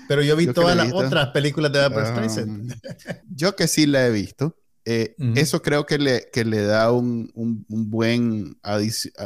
[0.07, 2.73] Pero yo vi todas las otras películas de Barbara Streisand.
[3.35, 4.55] yo que sí la he visto.
[4.87, 8.59] Eh, eso creo que le, que le da un, un, buen,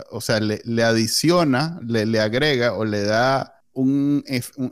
[0.09, 4.23] o sea, le, le adiciona, le, le, agrega o le da un,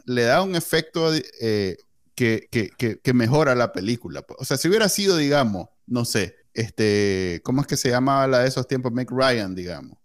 [0.06, 1.76] le da un efecto eh,
[2.18, 4.26] que, que, que, mejora la película.
[4.40, 8.40] O sea, si hubiera sido, digamos, no sé, este, ¿cómo es que se llamaba la
[8.40, 8.92] de esos tiempos?
[8.92, 9.98] Meg Ryan, digamos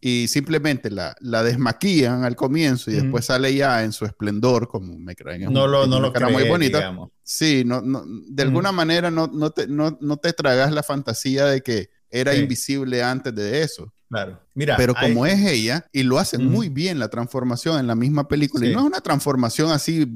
[0.00, 4.98] y simplemente la, la, desmaquillan al comienzo y después sale ya en su esplendor, como
[4.98, 5.50] me creen.
[5.50, 6.94] No lo, no lo cara muy bonita.
[7.22, 11.46] Sí, no, no, de alguna manera no, no, te, no, no te tragas la fantasía
[11.46, 13.92] de que era invisible antes de eso.
[14.08, 14.40] Claro.
[14.54, 18.28] Mira, pero como es ella, y lo hacen muy bien la transformación en la misma
[18.28, 20.06] película, y no es una transformación así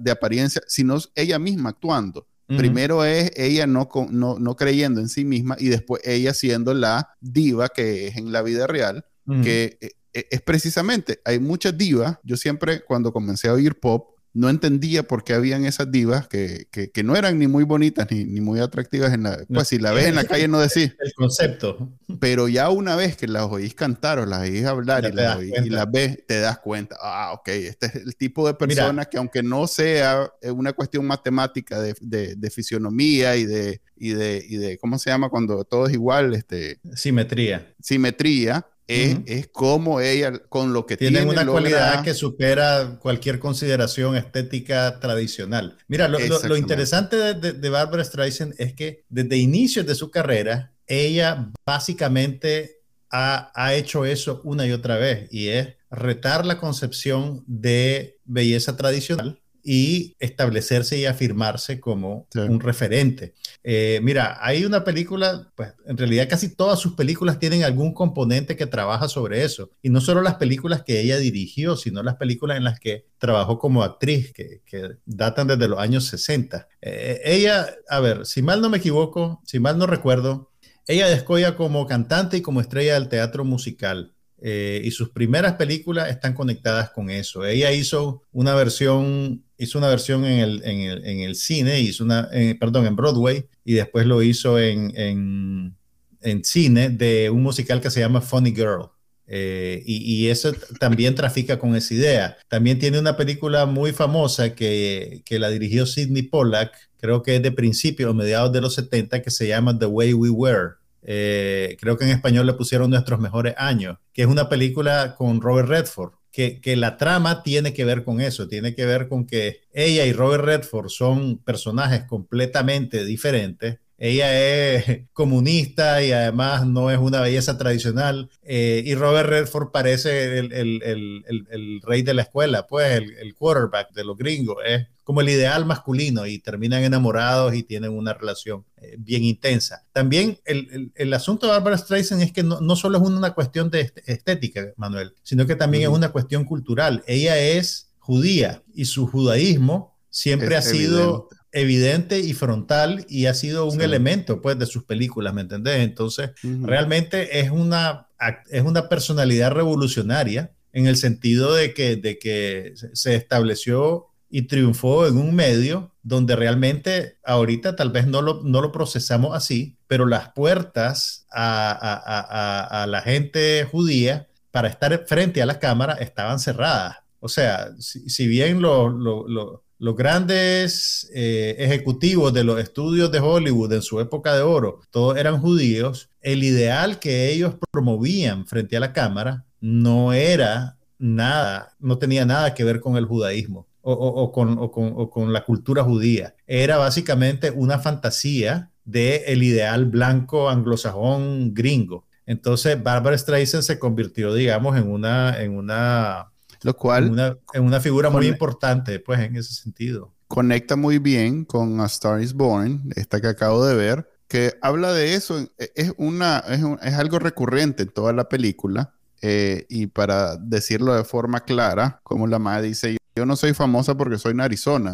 [0.00, 2.26] de apariencia, sino ella misma actuando.
[2.56, 7.10] Primero es ella no, no, no, creyendo en sí misma y después ella siendo la
[7.20, 9.04] diva que es en la vida real,
[9.44, 14.09] que eh, eh, es precisamente, hay muchas divas, yo siempre cuando comencé a oír pop,
[14.32, 18.24] no entendía por qué habían esas divas que, que, no eran ni muy bonitas ni,
[18.24, 19.38] ni muy atractivas en la...
[19.48, 20.94] Pues si la ves en la calle no decís.
[21.00, 21.92] El concepto.
[22.20, 25.70] Pero ya una vez que las oís cantar o las oís hablar y las, y
[25.70, 29.42] las, ves, te das cuenta, ah, ok, este es el tipo de persona que aunque
[29.42, 34.78] no sea una cuestión matemática de, de, de fisionomía y de, y de, y de,
[34.78, 36.34] ¿cómo se llama cuando todo es igual?
[36.34, 37.74] Este, simetría.
[37.80, 41.22] Simetría es, como ella, con lo que tiene.
[41.22, 45.76] una cualidad que supera cualquier consideración estética tradicional.
[45.88, 51.50] Mira, lo, interesante de, de, Barbara Streisand es que desde inicios de su carrera, ella
[51.64, 58.18] básicamente ha, ha hecho eso una y otra vez y es retar la concepción de
[58.24, 59.40] belleza tradicional
[59.72, 63.34] y establecerse y afirmarse como un referente.
[63.62, 68.56] Eh, mira, hay una película, pues en realidad casi todas sus películas tienen algún componente
[68.56, 69.70] que trabaja sobre eso.
[69.80, 73.60] Y no solo las películas que ella dirigió, sino las películas en las que trabajó
[73.60, 74.60] como actriz, que,
[75.04, 76.66] datan desde los años 60.
[76.82, 80.50] Eh, ella, a ver, si mal no me equivoco, si mal no recuerdo,
[80.88, 84.14] ella descolla como cantante y como estrella del teatro musical.
[84.42, 87.44] Eh, y sus primeras películas están conectadas con eso.
[87.44, 92.04] Ella hizo una versión, hizo una versión en el, en el, en el cine, hizo
[92.04, 95.76] una, perdón, en Broadway, y después lo hizo en, en,
[96.22, 98.90] en, cine de un musical que se llama Funny Girl.
[99.26, 102.36] Eh, y, y, eso también trafica con esa idea.
[102.48, 107.42] También tiene una película muy famosa que, que la dirigió Sidney Pollack, creo que es
[107.42, 111.76] de principios o mediados de los 70, que se llama The Way We Were eh,
[111.80, 115.68] creo que en español le pusieron Nuestros Mejores Años, que es una película con Robert
[115.68, 116.12] Redford.
[116.32, 120.06] Que, que, la trama tiene que ver con eso, tiene que ver con que ella
[120.06, 127.20] y Robert Redford son personajes completamente diferentes ella es comunista y además no es una
[127.20, 128.30] belleza tradicional.
[128.42, 133.34] Eh, y Robert Redford parece el, el, el, el, rey de la escuela, pues el,
[133.34, 134.56] quarterback de los gringos.
[134.64, 139.84] Es como el ideal masculino y terminan enamorados y tienen una relación eh, bien intensa.
[139.92, 143.92] También el, asunto de Barbara Streisand es que no, no, solo es una cuestión de
[144.06, 147.04] estética, Manuel, sino que también es una cuestión cultural.
[147.06, 153.66] Ella es judía y su judaísmo siempre ha sido evidente y frontal y ha sido
[153.66, 155.80] un elemento pues de sus películas, ¿me entendés?
[155.80, 158.08] Entonces, realmente es una,
[158.50, 165.06] es una personalidad revolucionaria en el sentido de que, de que se estableció y triunfó
[165.08, 170.06] en un medio donde realmente ahorita tal vez no lo, no lo procesamos así, pero
[170.06, 176.98] las puertas a, la gente judía para estar frente a la cámara estaban cerradas.
[177.18, 183.80] O sea, si, bien lo, los grandes eh, ejecutivos de los estudios de Hollywood en
[183.80, 188.92] su época de oro, todos eran judíos, el ideal que ellos promovían frente a la
[188.92, 195.44] cámara no era nada, no tenía nada que ver con el judaísmo o, con, la
[195.44, 196.34] cultura judía.
[196.46, 202.06] Era básicamente una fantasía del el ideal blanco anglosajón gringo.
[202.26, 206.29] Entonces, Barbara Streisand se convirtió, digamos, en una, en una,
[206.62, 210.12] lo cual, en una, figura muy importante, pues, en ese sentido.
[210.28, 214.92] Conecta muy bien con A Star Is Born, esta que acabo de ver, que habla
[214.92, 215.48] de eso.
[215.74, 216.44] Es, una,
[216.82, 218.94] es, algo recurrente en toda la película.
[219.22, 223.96] Eh, y para decirlo de forma clara, como la madre dice, yo no soy famosa
[223.96, 224.92] porque soy en Arizona.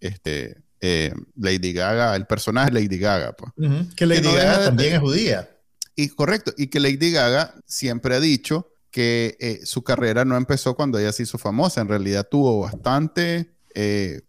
[0.00, 3.32] este, eh, Lady Gaga, el personaje Lady Gaga.
[3.32, 3.52] Pues.
[3.94, 5.50] Que Lady Gaga también es judía.
[5.94, 10.74] Y correcto, y que Lady Gaga siempre ha dicho que eh, su carrera no empezó
[10.74, 14.22] cuando ella se hizo famosa, en realidad tuvo bastante, eh,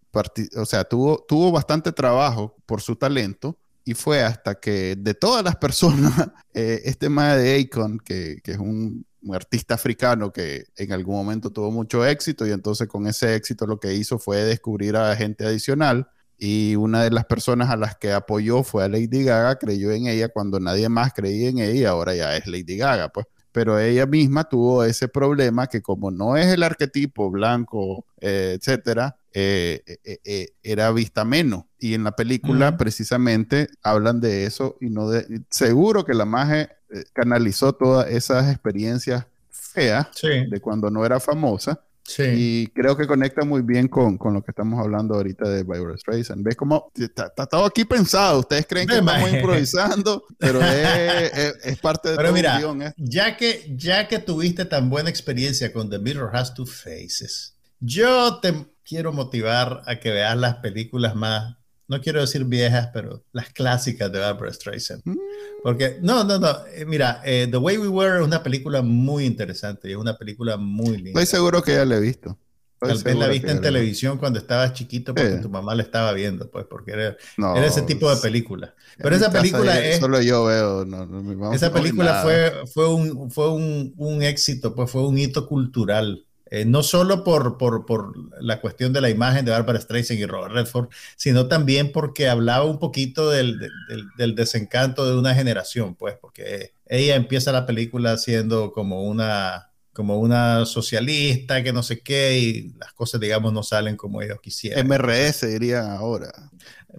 [0.58, 5.42] o sea, tuvo, tuvo bastante trabajo por su talento y fue hasta que de todas
[5.42, 6.12] las personas,
[6.54, 11.72] este mae de Akon, que, que es un artista africano que en algún momento tuvo
[11.72, 16.10] mucho éxito y entonces con ese éxito lo que hizo fue descubrir a gente adicional
[16.38, 20.08] y una de las personas a las que apoyó fue a Lady Gaga, creyó en
[20.08, 23.28] ella cuando nadie más creía en ella ahora ya es Lady Gaga, pues.
[23.58, 29.18] Pero ella misma tuvo ese problema que como no es el arquetipo blanco, eh, etcétera,
[29.34, 29.82] eh,
[30.24, 31.64] eh, era vista menos.
[31.80, 35.42] Y en la película precisamente hablan de eso y no de...
[35.50, 41.82] Seguro que la magia eh, canalizó todas esas experiencias feas de cuando no era famosa.
[42.18, 45.98] Y creo que conecta muy bien con, con, lo que estamos hablando ahorita de Barbara
[45.98, 46.44] Streisand.
[46.44, 48.40] ¿Ves cómo está, todo aquí pensado?
[48.40, 52.94] Ustedes creen que estamos improvisando, pero es, es, parte de pero mira, ¿eh?
[52.98, 58.40] ya, que, ya que tuviste tan buena experiencia con The Mirror Has Two Faces, yo
[58.40, 58.54] te
[58.84, 61.58] quiero motivar a que veas las películas más
[61.88, 65.02] no quiero decir viejas, pero las clásicas de Barbara Streisand.
[65.06, 65.18] Mm.
[65.64, 69.26] Porque, no, no, no, eh, mira, eh, The Way We Were es una película muy
[69.26, 71.22] interesante y es una película muy linda.
[71.22, 72.38] Estoy seguro que ya la he visto.
[72.80, 76.52] Tal vez la viste en televisión cuando estabas chiquito porque tu mamá la estaba viendo,
[76.52, 78.76] pues, porque era, era ese tipo de película.
[79.00, 79.98] Pero esa película es...
[79.98, 85.08] Solo yo veo, no, Esa película fue, fue, un, fue un, un éxito, pues fue
[85.08, 89.52] un hito cultural eh, no solo por, por, por, la cuestión de la imagen de
[89.52, 93.72] Barbara Streisand y Robert Redford, sino también porque hablaba un poquito del, del,
[94.18, 100.20] del, desencanto de una generación, pues, porque ella empieza la película siendo como una, como
[100.20, 104.88] una socialista, que no sé qué, y las cosas, digamos, no salen como ellos quisieran.
[104.88, 106.32] MRS diría ahora.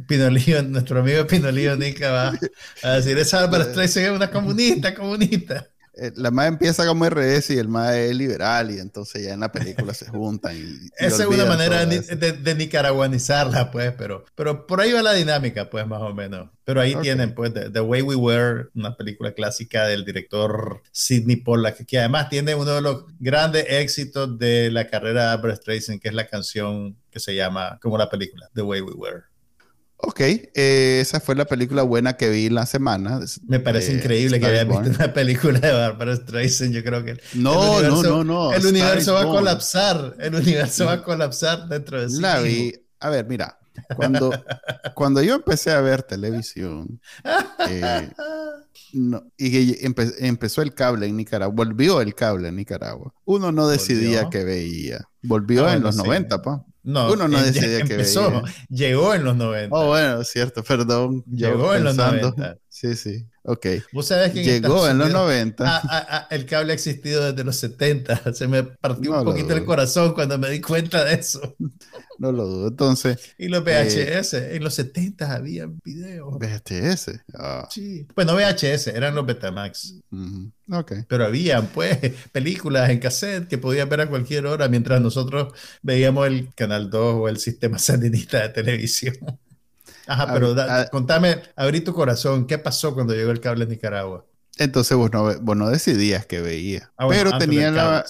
[0.06, 2.38] Pinolío, nuestro amigo Pinolío Nica va
[2.82, 5.68] a decir, esa Barbara Streisand es una comunista, comunista.
[6.00, 9.40] Eh, la madre empieza como RS y el madre es liberal y entonces ya en
[9.40, 10.56] la película se juntan.
[10.56, 15.68] Y, Esa es una manera de, nicaraguanizarla, pues, pero, pero por ahí va la dinámica,
[15.68, 16.50] pues, más o menos.
[16.64, 21.84] Pero ahí tienen, pues, The, Way We Were, una película clásica del director Sidney Pollack,
[21.84, 26.08] que además tiene uno de los grandes éxitos de la carrera de Albert Streisand, que
[26.08, 29.22] es la canción que se llama, como la película, The Way We Were.
[30.00, 33.18] Ok, eh, esa fue la película buena que vi la semana.
[33.48, 36.72] Me parece increíble que haya visto una película de Barbara Streisand.
[36.72, 38.52] Yo creo que no, no, no, no.
[38.52, 40.14] El universo va a colapsar.
[40.20, 42.20] El universo va a colapsar dentro de sí.
[42.20, 42.74] La vi.
[43.00, 43.58] A ver, mira,
[43.96, 44.30] cuando,
[44.94, 47.00] cuando yo empecé a ver televisión
[47.68, 48.10] eh,
[49.36, 49.84] y
[50.24, 53.12] empezó el cable en Nicaragua, volvió el cable en Nicaragua.
[53.24, 55.08] Uno no decidía qué veía.
[55.22, 56.64] Volvió ah, en los 90, pa.
[56.82, 59.76] No, uno no decidía que empezó, llegó en los 90.
[59.76, 61.22] Oh, bueno, cierto, perdón.
[61.26, 62.56] Llegó en los 90.
[62.68, 63.26] Sí, sí.
[63.42, 63.66] Ok.
[63.92, 65.64] ¿Vos sabés que Llegó en, los 90.
[65.66, 68.32] Ah, ah, ah, el cable ha existido desde los 70.
[68.32, 71.56] Se me partió un poquito el corazón cuando me di cuenta de eso.
[72.18, 72.68] No lo dudo.
[72.68, 73.34] Entonces.
[73.38, 74.34] Y los VHS.
[74.34, 76.36] Eh, en los 70 había videos.
[76.38, 77.20] VHS.
[77.70, 78.06] Sí.
[78.14, 79.94] Bueno, VHS, eran los Betamax.
[80.70, 80.92] Ok.
[81.08, 81.98] Pero había, pues,
[82.32, 87.14] películas en cassette que podías ver a cualquier hora mientras nosotros veíamos el Canal 2
[87.14, 89.14] o el sistema sandinista de televisión.
[90.08, 90.56] Ajá, pero
[90.90, 94.24] contame, abrí tu corazón, ¿qué pasó cuando llegó el cable a Nicaragua?
[94.56, 96.90] Entonces vos no, decidías que veía.
[96.96, 98.04] Ah, pero tenía la...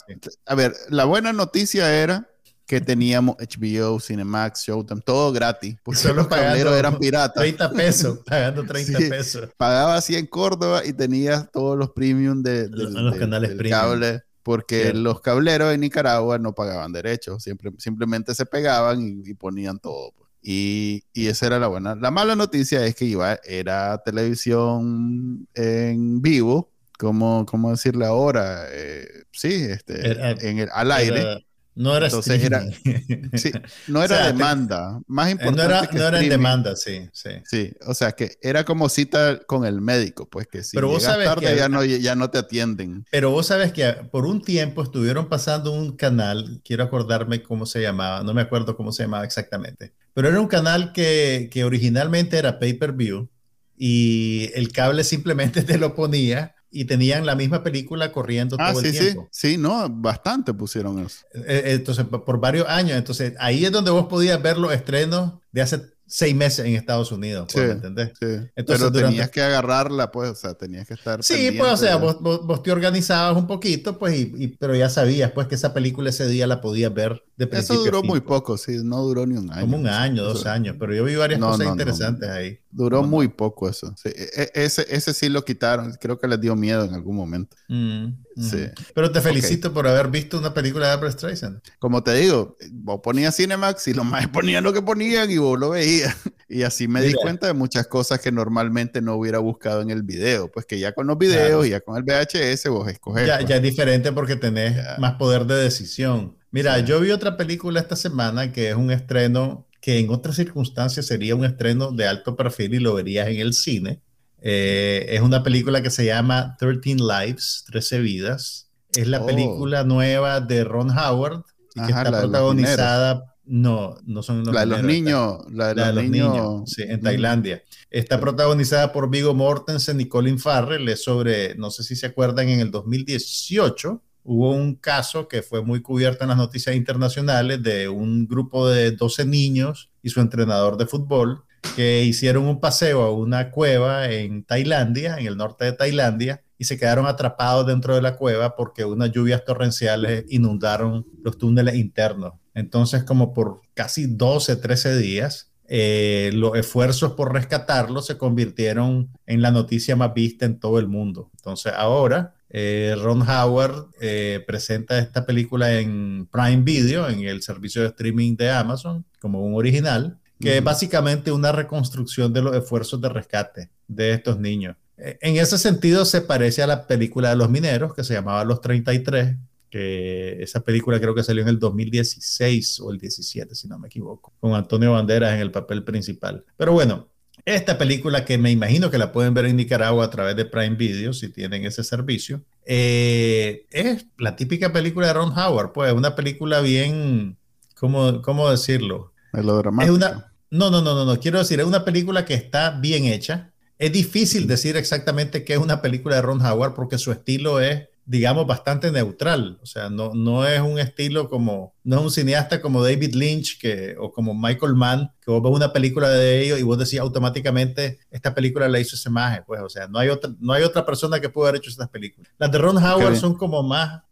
[0.47, 2.29] A ver, la buena noticia era
[2.69, 5.77] que teníamos HBO, Cinemax, Showtime, todo gratis.
[5.83, 7.41] Porque Solo los cableros eran piratas.
[7.41, 9.49] 30 pesos, pagando 30 pesos.
[9.57, 14.23] Pagaba así en Córdoba y tenías todos los premium de, los canales del cable.
[14.43, 19.79] Porque los cableros en Nicaragua no pagaban derechos, siempre, simplemente se pegaban y, y ponían
[19.79, 20.13] todo.
[20.13, 20.29] Pues.
[20.43, 21.95] Y, esa era la buena.
[21.95, 28.67] La mala noticia es que iba, era televisión en vivo, como, ¿cómo decirle ahora?
[28.71, 31.48] Eh, sí, este, en el, al aire.
[31.79, 32.65] No era Entonces era,
[33.35, 33.53] sí,
[33.87, 35.01] no era demanda.
[35.07, 35.63] Más importante.
[35.63, 37.31] No era, que no era en demanda, sí, sí.
[37.45, 41.05] Sí, o sea que era como cita con el médico, pues que si pero vos
[41.05, 43.07] sabes tarde que, ya, no, ya no te atienden.
[43.13, 47.81] Pero vos sabes que por un tiempo estuvieron pasando un canal, quiero acordarme cómo se
[47.81, 52.39] llamaba, no me acuerdo cómo se llamaba exactamente, pero era un canal que, que originalmente
[52.39, 53.29] era pay-per-view
[53.77, 58.83] y el cable simplemente te lo ponía y tenían la misma película corriendo ah, todo
[58.83, 59.29] el tiempo.
[59.31, 61.25] Sí, sí, no, bastante pusieron eso.
[61.33, 62.97] Eh, eh, entonces, por varios años.
[62.97, 67.13] Entonces, ahí es donde vos podías ver los estrenos de hace seis meses en Estados
[67.13, 68.13] Unidos, pues, sí, ¿entendés?
[68.19, 68.27] Sí.
[68.57, 71.23] Entonces, Pero tenías que agarrarla, pues, o sea, tenías que estar.
[71.23, 75.33] Sí, pues, o sea, vos, vos, te organizabas un poquito, pues, y, pero ya sabías,
[75.33, 78.81] pues, que esa película ese día la podías ver de Eso duró muy poco, sí,
[78.83, 79.61] no duró ni un año.
[79.61, 82.59] Como un año, dos años, pero yo vi varias cosas interesantes ahí.
[82.69, 83.95] Duró muy poco eso.
[83.97, 84.09] Sí.
[84.09, 87.57] E, e, ese, ese sí lo quitaron, creo que les dio miedo en algún momento.
[87.69, 88.09] Mm,
[88.41, 88.65] sí.
[88.93, 91.61] Pero te felicito por haber visto una película de Albert Streisand.
[91.79, 95.59] Como te digo, vos ponías Cinemax y los más ponían lo que ponían y vos
[95.59, 96.17] lo veías.
[96.51, 100.03] Y así me di cuenta de muchas cosas que normalmente no hubiera buscado en el
[100.03, 100.51] video.
[100.51, 103.27] Pues que ya con los videos y ya con el VHS vos escoges.
[103.27, 103.51] Ya, pues.
[103.51, 106.38] ya es diferente porque tenés más poder de decisión.
[106.51, 111.07] Mira, yo vi otra película esta semana que es un estreno que en otras circunstancias
[111.07, 114.01] sería un estreno de alto perfil y lo verías en el cine.
[114.41, 118.71] Eh, es una película que se llama 13 Lives, 13 vidas.
[118.95, 119.27] Es la oh.
[119.27, 121.43] película nueva de Ron Howard
[121.75, 125.39] y que está protagonizada no, no son los La de los niños.
[125.51, 126.71] La de, los, niños.
[126.71, 127.63] Sí, en Tailandia.
[127.91, 130.87] Está protagonizada por Vigo Mortensen y Colin Farrell.
[130.89, 135.65] Es sobre, no sé si se acuerdan, en el 2018 hubo un caso que fue
[135.65, 140.77] muy cubierto en las noticias internacionales de un grupo de 12 niños y su entrenador
[140.77, 145.73] de fútbol que hicieron un paseo a una cueva en Tailandia, en el norte de
[145.73, 151.39] Tailandia, y se quedaron atrapados dentro de la cueva porque unas lluvias torrenciales inundaron los
[151.39, 152.35] túneles internos.
[152.53, 159.41] Entonces, como por casi 12, 13 días, eh, los esfuerzos por rescatarlos se convirtieron en
[159.41, 161.31] la noticia más vista en todo el mundo.
[161.35, 167.83] Entonces, ahora eh, Ron Howard eh, presenta esta película en Prime Video, en el servicio
[167.83, 173.01] de streaming de Amazon, como un original, que es básicamente una reconstrucción de los esfuerzos
[173.01, 174.77] de rescate de estos niños.
[174.97, 178.61] En ese sentido, se parece a la película de los mineros, que se llamaba Los
[178.61, 179.37] 33,
[179.71, 183.89] que esa película creo que salió en el 2016 o el 17, si no me
[183.89, 186.45] equivoco, con Antonio Banderas en el papel principal.
[186.57, 187.09] Pero bueno,
[187.45, 190.77] esta película que me imagino que la pueden ver en Nicaragua a través de Prime
[190.77, 196.15] Video, si tienen ese servicio, eh, es la típica película de Ron Howard, pues una
[196.15, 197.37] película bien,
[197.75, 199.13] ¿cómo, cómo decirlo?
[199.33, 199.91] Melodramática.
[199.91, 203.05] Es una, no, no, no, no, no, quiero decir, es una película que está bien
[203.05, 203.53] hecha.
[203.79, 207.89] Es difícil decir exactamente qué es una película de Ron Howard porque su estilo es
[208.09, 209.59] digamos, bastante neutral.
[209.63, 213.61] O sea, no, no es un estilo como, no es un cineasta como David Lynch
[213.61, 216.99] que, o como Michael Mann, que vos ves una película de ellos y vos decís
[216.99, 219.43] automáticamente, esta película la hizo ese maje.
[219.47, 221.91] Pues, o sea, no hay otra, no hay otra persona que pueda haber hecho estas
[221.91, 222.33] películas.
[222.39, 224.03] Las de Ron Howard son como más...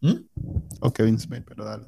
[0.80, 1.84] O Kevin Smith, pero dale.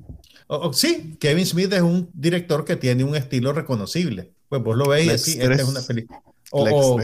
[0.73, 4.33] sí, Kevin Smith es un director que tiene un estilo reconocible.
[4.49, 6.23] Pues vos lo veis y decís, esta es una película.
[6.53, 6.99] O,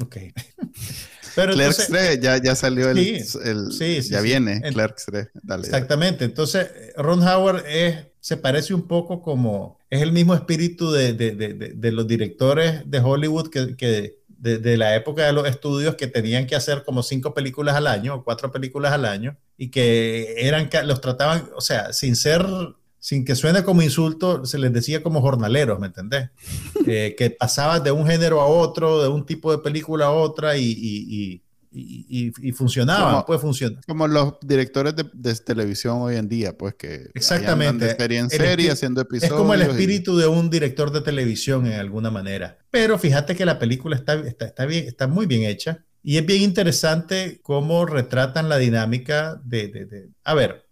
[0.00, 0.16] ok.
[1.36, 3.24] Pero Clerks 3, ya, ya salió el,
[3.70, 5.28] sí, ya viene Clerks 3.
[5.60, 6.24] exactamente.
[6.24, 11.36] Entonces, Ron Howard es, se parece un poco como, es el mismo espíritu de, de,
[11.36, 16.06] de, de los directores de Hollywood que, que de, la época de los estudios que
[16.06, 20.34] tenían que hacer como cinco películas al año o cuatro películas al año y que
[20.38, 22.44] eran, los trataban, o sea, sin ser
[23.06, 26.30] sin que suene como insulto, se les decía como jornaleros, ¿me entendés?
[26.88, 30.56] Eh, que pasabas de un género a otro, de un tipo de película a otra
[30.56, 31.42] y, y,
[31.72, 33.84] y, y funcionaban, pues funcionar.
[33.84, 38.70] Como los directores de, televisión hoy en día, pues que exactamente de serie en serie,
[38.70, 39.32] haciendo episodios.
[39.32, 42.58] Es como el espíritu de un director de televisión en alguna manera.
[42.70, 46.26] Pero fíjate que la película está, está, está, bien, está muy bien hecha y es
[46.26, 50.08] bien interesante cómo retratan la dinámica de, de, de...
[50.22, 50.65] a ver,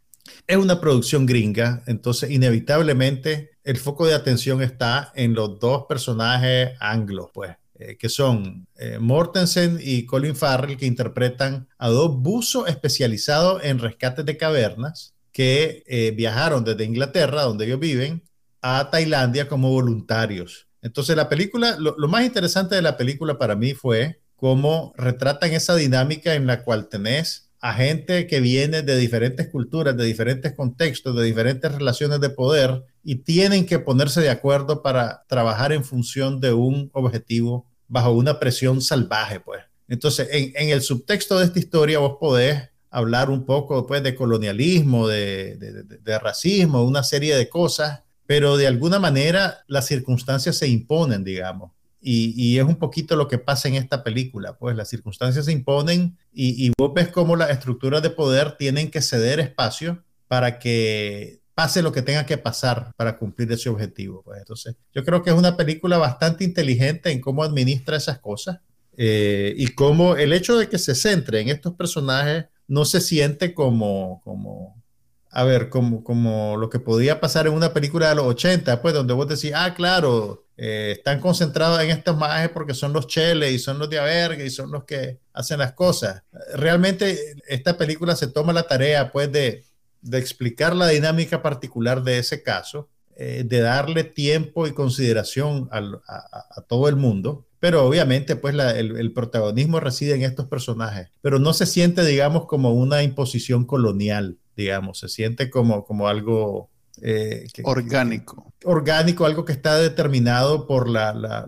[0.46, 6.72] es una producción gringa, entonces inevitablemente el foco de atención está en los dos personajes
[6.80, 12.68] anglos, pues, eh, que son eh, Mortensen y Colin Farrell, que interpretan a dos buzos
[12.68, 18.22] especializados en rescates de cavernas que eh, viajaron desde Inglaterra, donde ellos viven,
[18.62, 20.68] a Tailandia como voluntarios.
[20.80, 25.52] Entonces la película, lo, lo más interesante de la película para mí fue cómo retratan
[25.52, 30.52] esa dinámica en la cual tenés a gente que viene de diferentes culturas, de diferentes
[30.52, 35.82] contextos, de diferentes relaciones de poder y tienen que ponerse de acuerdo para trabajar en
[35.82, 39.62] función de un objetivo bajo una presión salvaje, pues.
[39.88, 45.08] Entonces, en, el subtexto de esta historia vos podés hablar un poco pues, de colonialismo,
[45.08, 51.24] de, de, racismo, una serie de cosas, pero de alguna manera las circunstancias se imponen,
[51.24, 51.72] digamos.
[52.06, 55.52] Y, y, es un poquito lo que pasa en esta película, pues las circunstancias se
[55.52, 60.58] imponen y, y vos ves cómo las estructuras de poder tienen que ceder espacio para
[60.58, 64.22] que pase lo que tenga que pasar para cumplir ese objetivo.
[64.22, 64.38] Pues.
[64.38, 68.60] Entonces, yo creo que es una película bastante inteligente en cómo administra esas cosas
[68.96, 73.54] eh, y cómo el hecho de que se centre en estos personajes no se siente
[73.54, 74.82] como, como
[75.30, 78.94] a ver, como, como lo que podía pasar en una película de los 80, pues
[78.94, 83.52] donde vos decís, ah, claro, eh, están concentrados en estos majes porque son los cheles
[83.52, 86.22] y son los de averga y son los que hacen las cosas.
[86.54, 89.64] Realmente esta película se toma la tarea, pues, de
[90.12, 96.88] explicar la dinámica particular de ese caso, eh, de darle tiempo y consideración a, todo
[96.88, 102.04] el mundo, pero obviamente pues el, protagonismo reside en estos personajes, pero no se siente,
[102.04, 106.70] digamos, como una imposición colonial, digamos, se siente como, como algo...
[107.02, 108.52] Eh, orgánico.
[108.64, 111.46] orgánico, algo que está determinado por, la,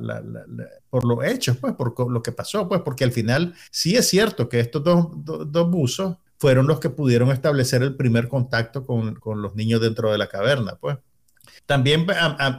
[0.91, 4.49] por los hechos, pues, por lo que pasó, pues, porque al final sí es cierto
[4.49, 9.55] que estos dos, dos buzos fueron los que pudieron establecer el primer contacto con, los
[9.55, 10.99] niños dentro de la caverna, pues.
[11.65, 12.07] También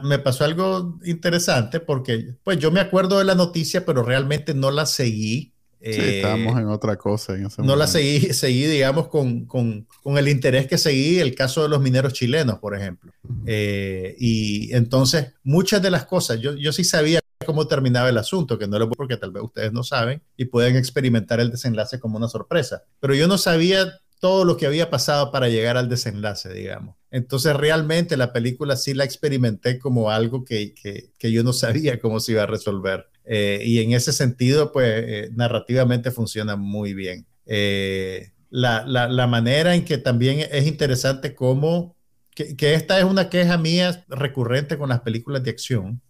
[0.02, 4.70] me pasó algo interesante porque, pues yo me acuerdo de la noticia, pero realmente no
[4.70, 5.54] la seguí.
[5.80, 7.34] Sí, estábamos en otra cosa.
[7.36, 11.34] En ese no la seguí, seguí digamos, con, con, con, el interés que seguí el
[11.34, 13.12] caso de los mineros chilenos, por ejemplo.
[13.46, 18.58] Eh, y entonces, muchas de las cosas, yo, yo sí sabía cómo terminaba el asunto,
[18.58, 22.16] que no lo porque tal vez ustedes no saben y pueden experimentar el desenlace como
[22.18, 22.82] una sorpresa.
[23.00, 26.96] Pero yo no sabía todo lo que había pasado para llegar al desenlace, digamos.
[27.10, 32.20] Entonces realmente la película sí la experimenté como algo que, que, yo no sabía cómo
[32.20, 33.08] se iba a resolver.
[33.30, 37.26] Eh, y en ese sentido, pues eh, narrativamente funciona muy bien.
[37.44, 41.94] Eh, la, la, la, manera en que también es interesante cómo,
[42.34, 46.00] que, que, esta es una queja mía recurrente con las películas de acción,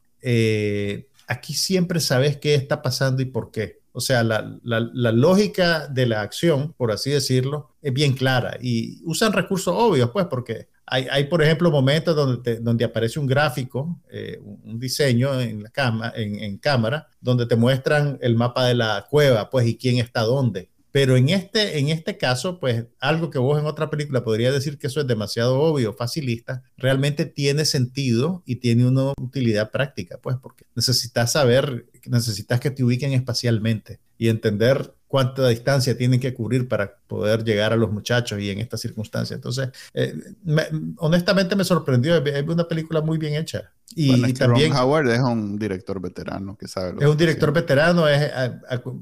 [1.26, 3.80] aquí siempre sabes qué está pasando y por qué.
[3.90, 9.32] O sea, la, lógica de la acción, por así decirlo, es bien clara y usan
[9.32, 14.78] recursos obvios, pues, porque hay, por ejemplo, momentos donde, donde aparece un gráfico, eh, un
[14.78, 19.66] diseño en, la cama, en, cámara, donde te muestran el mapa de la cueva, pues,
[19.66, 20.70] y quién está dónde.
[20.90, 24.78] Pero en este, en este caso, pues algo que vos en otra película podría decir
[24.78, 30.36] que eso es demasiado obvio, facilista, realmente tiene sentido y tiene una utilidad práctica, pues
[30.42, 36.68] porque necesitas saber, necesitas que te ubiquen espacialmente y entender cuánta distancia tienen que cubrir
[36.68, 39.34] para poder llegar a los muchachos y en esta circunstancia.
[39.34, 40.14] Entonces, eh,
[40.98, 43.72] honestamente me sorprendió, es una película muy bien hecha.
[43.94, 46.94] Y, también Ron Howard es un director veterano que sabe.
[47.00, 48.30] es un director veterano, es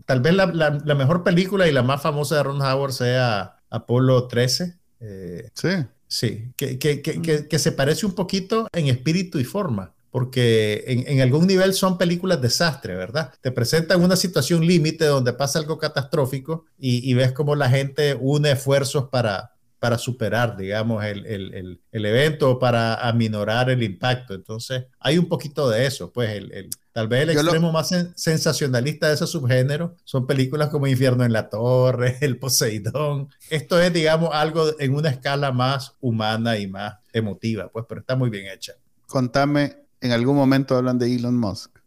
[0.07, 4.29] tal vez la, la, mejor película y la más famosa de Ron Howard sea Apolo
[4.29, 4.79] 13.
[5.01, 5.69] Eh, sí.
[6.09, 11.21] Sí, que, que, que, que se parece un poquito en espíritu y forma porque en,
[11.21, 13.35] algún nivel son películas desastre, ¿verdad?
[13.43, 18.53] Te presentan una situación límite donde pasa algo catastrófico y, ves cómo la gente une
[18.53, 24.33] esfuerzos para, para superar, digamos, el, el, el, evento o para aminorar el impacto.
[24.33, 29.17] Entonces, hay un poquito de eso, pues el, tal vez el extremo más sensacionalista de
[29.17, 33.29] ese subgénero son películas como Infierno en la Torre, El Poseidón.
[33.51, 38.17] Esto es, digamos, algo en una escala más humana y más emotiva, pues, pero está
[38.17, 38.73] muy bien hecha.
[39.07, 41.79] Contame en algún momento hablan de Elon Musk.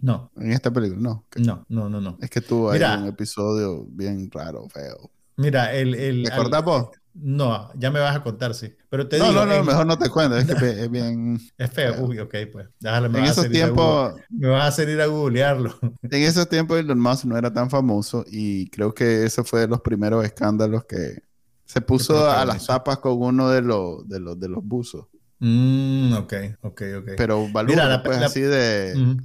[0.00, 0.30] No.
[0.36, 1.24] En esta película, no.
[1.36, 2.18] No, no, no, no.
[2.20, 5.10] Es que tuvo ahí un episodio bien raro, feo.
[5.36, 5.94] Mira, el...
[5.94, 6.88] el ¿Te acordás vos?
[7.14, 8.72] No, ya me vas a contar, sí.
[8.88, 9.44] Pero te no, digo...
[9.44, 10.52] No, no, mejor no te cuento, es que
[10.84, 11.40] es bien...
[11.56, 12.68] Es feo, uy, ok, pues.
[12.78, 14.14] Déjale, me en esos tiempos...
[14.30, 15.74] Me vas a hacer ir a googlearlo.
[16.02, 19.68] En esos tiempos Elon Musk no era tan famoso y creo que eso fue de
[19.68, 21.22] los primeros escándalos que
[21.64, 25.06] se puso a las tapas con uno de los, de los, de los buzos.
[25.40, 27.10] Mm, ok, ok, ok.
[27.16, 27.72] Pero Balú,
[28.04, 29.16] pues así de,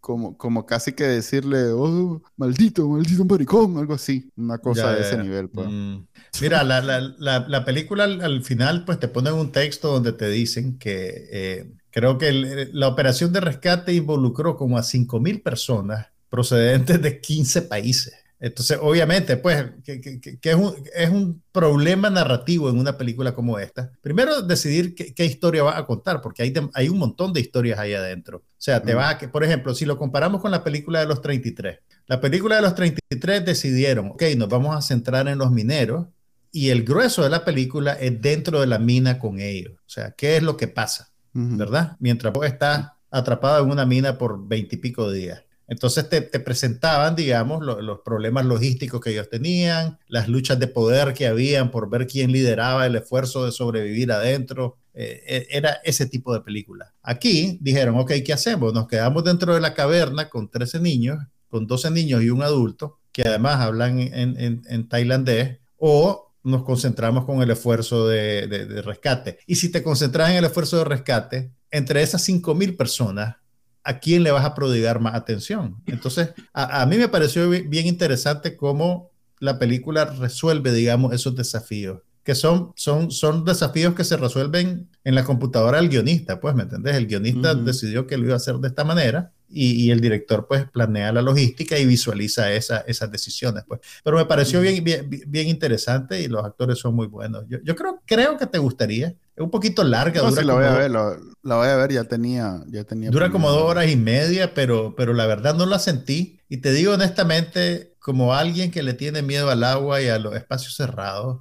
[0.00, 5.16] como, como casi que decirle, oh, maldito, maldito maricón, algo así, una cosa de ese
[5.16, 5.48] nivel.
[5.48, 5.68] Pues.
[5.70, 6.06] Mm.
[6.42, 10.78] Mira, la, la, la, película al, final, pues te ponen un texto donde te dicen
[10.78, 17.20] que eh, creo que la operación de rescate involucró como a 5.000 personas procedentes de
[17.20, 18.23] 15 países.
[18.44, 23.90] Entonces, obviamente, pues, que, es, un, es, un, problema narrativo en una película como esta.
[24.02, 27.94] Primero, decidir qué, historia va a contar, porque hay, hay un montón de historias ahí
[27.94, 28.38] adentro.
[28.38, 31.06] O sea, te va a, que, por ejemplo, si lo comparamos con la película de
[31.06, 35.50] los 33, la película de los 33 decidieron, ok, nos vamos a centrar en los
[35.50, 36.08] mineros
[36.52, 39.72] y el grueso de la película es dentro de la mina con ellos.
[39.72, 41.14] O sea, ¿qué es lo que pasa?
[41.32, 41.96] ¿Verdad?
[41.98, 45.44] Mientras vos estás atrapado en una mina por veintipico días.
[45.66, 51.26] Entonces te, presentaban, digamos, los problemas logísticos que ellos tenían, las luchas de poder que
[51.26, 54.76] habían por ver quién lideraba el esfuerzo de sobrevivir adentro.
[54.92, 56.92] Eh, e, era ese tipo de película.
[57.02, 58.72] Aquí dijeron, ok, ¿qué hacemos?
[58.72, 62.98] Nos quedamos dentro de la caverna con 13 niños, con 12 niños y un adulto,
[63.10, 69.38] que además hablan en, tailandés, o nos concentramos con el esfuerzo de, de, rescate.
[69.46, 73.36] Y si te concentras en el esfuerzo de rescate, entre esas 5.000 personas,
[73.84, 75.76] ¿a quién le vas a prodigar más atención?
[75.86, 82.34] Entonces, a, mí me pareció bien interesante cómo la película resuelve, digamos, esos desafíos, que
[82.34, 86.96] son, son, son desafíos que se resuelven en la computadora del guionista, pues, ¿me entendés?
[86.96, 90.68] El guionista decidió que lo iba a hacer de esta manera y, el director pues
[90.68, 93.64] planea la logística y visualiza esa, esas decisiones.
[93.66, 93.80] Pues.
[94.02, 97.44] Pero me pareció bien, bien, bien, interesante y los actores son muy buenos.
[97.48, 99.14] Yo, yo, creo, creo que te gustaría.
[99.36, 100.22] Es un poquito larga.
[100.22, 103.10] No, dura sí, la voy a ver, la, voy a ver, ya tenía, ya tenía.
[103.10, 106.40] Dura como dos horas y media, pero, pero la verdad no la sentí.
[106.48, 110.36] Y te digo honestamente, como alguien que le tiene miedo al agua y a los
[110.36, 111.40] espacios cerrados,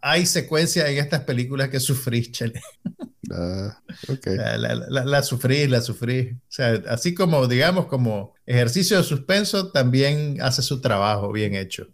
[0.00, 2.60] hay secuencias en estas películas que sufrís, Chele.
[3.30, 3.78] Ah,
[4.24, 6.30] la, la, sufrí, la sufrí.
[6.32, 11.88] O sea, así como, digamos, como ejercicio de suspenso, también hace su trabajo bien hecho.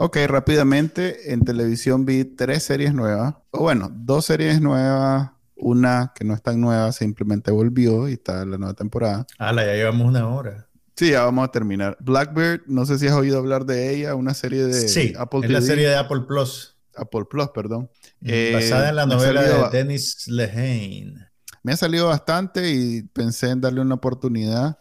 [0.00, 3.34] Ok, rápidamente, en televisión vi tres series nuevas.
[3.50, 5.32] O bueno, dos series nuevas.
[5.56, 9.26] Una que no es tan nueva, simplemente volvió y está en la nueva temporada.
[9.40, 10.68] Ah, ya llevamos una hora.
[10.94, 11.96] Sí, ya vamos a terminar.
[11.98, 15.50] Blackbird, no sé si has oído hablar de ella, una serie de sí, Apple es
[15.50, 16.76] la serie de Apple Plus.
[16.94, 17.90] Apple Plus, perdón.
[18.22, 21.28] Eh, basada en la novela de Dennis Lehane.
[21.64, 24.78] Me ha salido bastante y pensé en darle una oportunidad.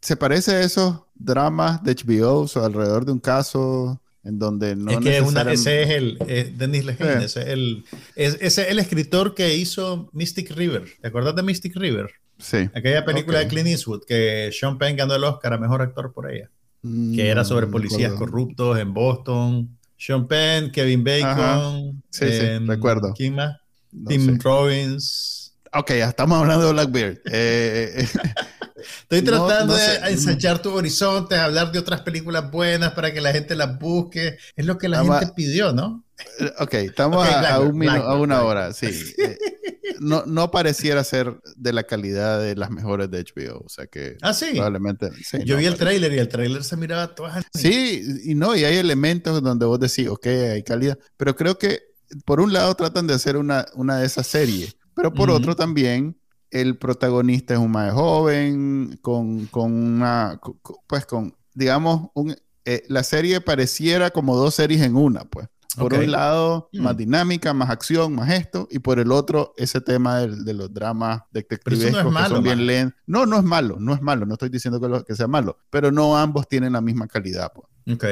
[0.00, 4.90] se parece a esos dramas de HBO o alrededor de un caso en donde no
[4.90, 5.18] es que
[5.52, 6.18] ese es el
[6.56, 7.84] Dennis Lehane, ese es el,
[8.16, 10.84] es, el escritor que hizo Mystic River.
[11.00, 12.10] ¿Te acuerdas de Mystic River?
[12.38, 12.68] Sí.
[12.74, 16.30] Aquella película de Clint Eastwood que Sean Penn ganó el Oscar a mejor actor por
[16.30, 16.50] ella.
[16.82, 19.78] que era sobre policías corruptos en Boston.
[19.96, 22.02] Sean Penn, Kevin Bacon.
[22.10, 23.12] Sí, sí, em, recuerdo.
[23.14, 23.56] ¿Quién más?
[24.08, 25.54] Tim Robbins.
[25.72, 27.20] Ok, ya estamos hablando de Blackbeard.
[27.26, 28.08] Eh, eh,
[29.02, 33.54] Estoy tratando de ensayar tu horizonte, hablar de otras películas buenas para que la gente
[33.54, 34.36] las busque.
[34.56, 36.04] Es lo que la gente pidió, ¿no?
[36.38, 38.88] Eh, ok, estamos a, un minuto, a una hora, sí.
[40.00, 44.16] no, no pareciera ser de la calidad de las mejores de HBO, o sea que
[44.22, 44.50] ah, ¿sí?
[44.52, 45.10] probablemente.
[45.44, 47.44] Yo vi el tráiler y el tráiler se miraba todas.
[47.52, 51.82] Sí, y no, y hay elementos donde vos decís, ok, hay calidad, pero creo que
[52.24, 56.16] por un lado tratan de hacer una, una de esas series, pero por otro también
[56.54, 60.40] el protagonista es un más joven, con, con una,
[60.86, 65.48] pues con, digamos, un, eh, la serie pareciera como dos series en una, pues.
[65.76, 66.80] Por un lado, mm.
[66.80, 71.22] más dinámica, más acción, más esto, y por el otro, ese tema de, los dramas
[71.32, 74.34] detectivescos no es malo, que son bien No, no es malo, no es malo, no
[74.34, 77.52] estoy diciendo que, que sea malo, pero no ambos tienen la misma calidad.
[77.52, 77.96] Pues.
[77.96, 78.04] Ok.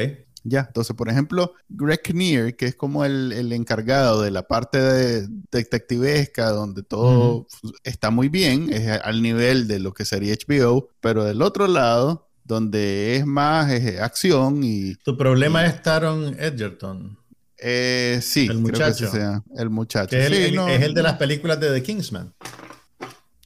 [0.45, 5.29] Ya, entonces, por ejemplo, Greg Kinnear, que es como el, encargado de la parte de
[5.51, 7.47] detectivesca, donde todo
[7.85, 12.29] está muy bien, es al nivel de lo que sería HBO, pero del otro lado,
[12.45, 13.71] donde es más
[14.01, 14.97] acción y...
[14.97, 17.17] Tu problema es Taron Edgerton.
[17.65, 19.09] Eh, sí, el muchacho.
[19.57, 20.17] el muchacho.
[20.17, 22.35] es, el, de las películas de The Kingsman.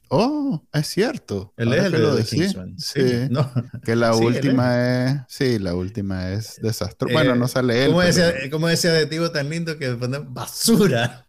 [0.09, 1.53] Oh, es cierto.
[1.57, 2.79] Él es el de The Kingsman.
[2.79, 3.01] Sí.
[3.83, 5.21] Que la última es...
[5.27, 7.13] Sí, la última es desastrosa.
[7.13, 7.91] bueno, no sale él.
[7.91, 8.01] ¿Cómo
[8.51, 11.27] como ese adjetivo tan lindo que pone basura?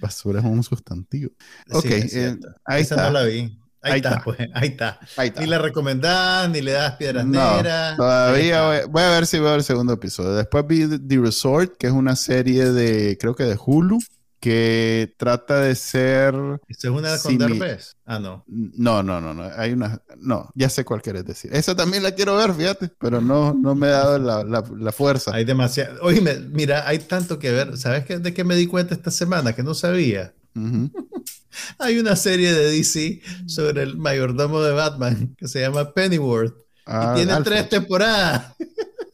[0.00, 1.30] basura es un sustantivo.
[1.70, 3.06] Ok, eh, ahí Esa está.
[3.06, 3.58] no la vi.
[3.82, 4.98] Ahí, está, pues, ahí está.
[5.38, 7.96] Ni la recomendás, ni le das piedras no, negras.
[7.96, 10.34] Todavía voy, a ver si veo el segundo episodio.
[10.34, 13.98] Después vi The Resort, que es una serie de, creo que de Hulu,
[14.40, 16.34] que trata de ser.
[16.68, 17.96] ¿Es una con Derbez?
[18.04, 18.44] Ah, no.
[18.46, 19.50] No, no, no, no.
[19.56, 20.00] Hay una.
[20.18, 21.54] No, ya sé cuál quieres decir.
[21.54, 25.34] Esa también la quiero ver, fíjate, pero no, no me ha dado la, la, fuerza.
[25.34, 26.00] Hay demasiado.
[26.02, 26.20] Oye,
[26.50, 27.76] mira, hay tanto que ver.
[27.76, 29.54] ¿Sabes qué, de qué me di cuenta esta semana?
[29.54, 30.34] Que no sabía.
[31.78, 36.56] Hay una serie de DC sobre el mayordomo de Batman que se llama Pennyworth.
[36.56, 38.54] y ah, tiene tres temporadas.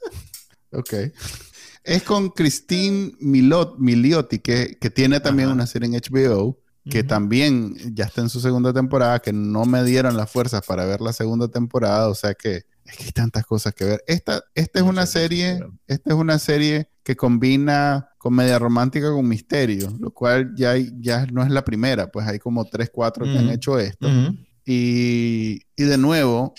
[0.72, 0.94] ok.
[1.84, 6.58] Es con Christine Milot, Miliotti, que, que tiene también una serie en HBO,
[6.88, 10.84] que también ya está en su segunda temporada, que no me dieron las fuerzas para
[10.84, 14.04] ver la segunda temporada, o sea que es que hay tantas cosas que ver.
[14.06, 19.92] Esta, esta es una serie, esta es una serie que combina comedia romántica con misterio,
[19.98, 23.50] lo cual ya, ya no es la primera, pues hay como tres, cuatro que han
[23.50, 24.08] hecho esto.
[24.64, 26.54] Y, y, de nuevo,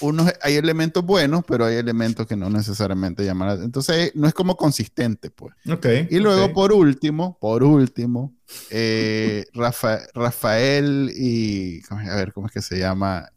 [0.00, 4.34] unos, hay elementos buenos, pero hay elementos que no necesariamente llaman la Entonces, no es
[4.34, 5.54] como consistente, pues.
[5.70, 8.34] Okay, y luego, por último, por último,
[8.70, 9.44] eh,
[10.14, 13.28] Rafael y, a ver, ¿cómo es que se llama?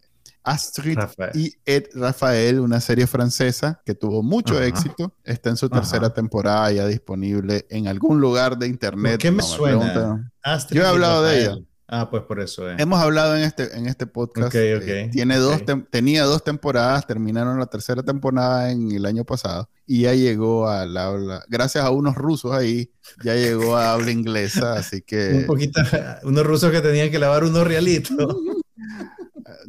[0.43, 0.97] Astrid
[1.35, 5.13] y Ed Rafael, una serie francesa que tuvo mucho éxito.
[5.23, 9.19] Está en su tercera temporada ya disponible en algún lugar de internet.
[9.19, 10.31] ¿Qué me suena?
[10.71, 11.57] Yo he hablado de ella.
[11.91, 12.69] Ah, pues por eso.
[12.69, 14.53] Hemos hablado en este, en este podcast.
[14.53, 20.01] Eh, tiene dos tenía dos temporadas, terminaron la tercera temporada en el año pasado y
[20.01, 22.91] ya llegó a la habla, gracias a unos rusos ahí,
[23.23, 25.31] ya llegó a habla inglesa, así que...
[25.31, 25.81] Un poquito,
[26.23, 28.15] unos rusos que tenían que lavar unos realitos.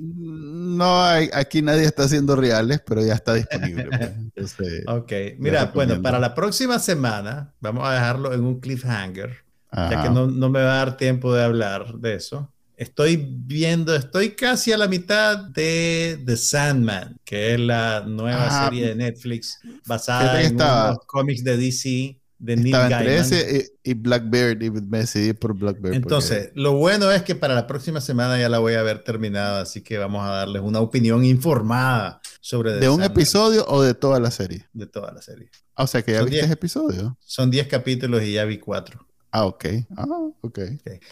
[0.02, 3.88] No, hay, aquí nadie está haciendo reales, pero ya está disponible.
[4.34, 4.56] Pues.
[4.86, 10.10] ok, mira, bueno, para la próxima semana vamos a dejarlo en un cliffhanger ya que
[10.10, 12.50] no, no, me va a dar tiempo de hablar de eso.
[12.76, 18.88] Estoy viendo, estoy casi a la mitad de The Sandman, que es la nueva serie
[18.88, 22.92] de Netflix basada en los cómics de DC de Neil Gaiman.
[22.92, 25.92] entre ese y, Blackbird y me decidí por Blackbird.
[25.92, 29.58] Entonces, lo bueno es que para la próxima semana ya la voy a haber terminado,
[29.58, 34.18] así que vamos a darles una opinión informada sobre ¿De un episodio o de toda
[34.18, 34.66] la serie?
[34.72, 35.50] De toda la serie.
[35.74, 37.18] o sea que ya viste ese episodio.
[37.20, 39.06] Son 10 capítulos y ya vi 4.
[39.32, 39.64] Ah, ok.
[39.96, 40.06] Ah,
[40.40, 40.58] ok.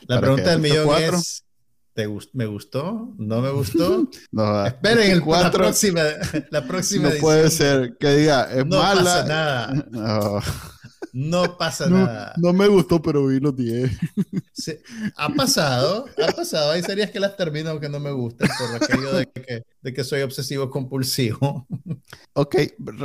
[0.06, 1.44] La pregunta del millón es,
[1.94, 3.14] ¿te ¿me gustó?
[3.18, 4.08] ¿No me gustó?
[4.32, 6.02] no, Esperen el, la próxima,
[6.50, 9.02] la próxima No puede ser que diga, es no mala.
[9.02, 9.86] Pasa nada.
[9.90, 10.40] No.
[11.12, 12.34] No pasa nada.
[12.36, 13.90] No me gustó, pero vi los 10.
[15.16, 16.72] ha pasado, ha pasado.
[16.72, 20.04] Hay series que las termino aunque no me gustan por aquello de que, de que
[20.04, 21.66] soy obsesivo compulsivo.
[22.34, 22.56] Ok,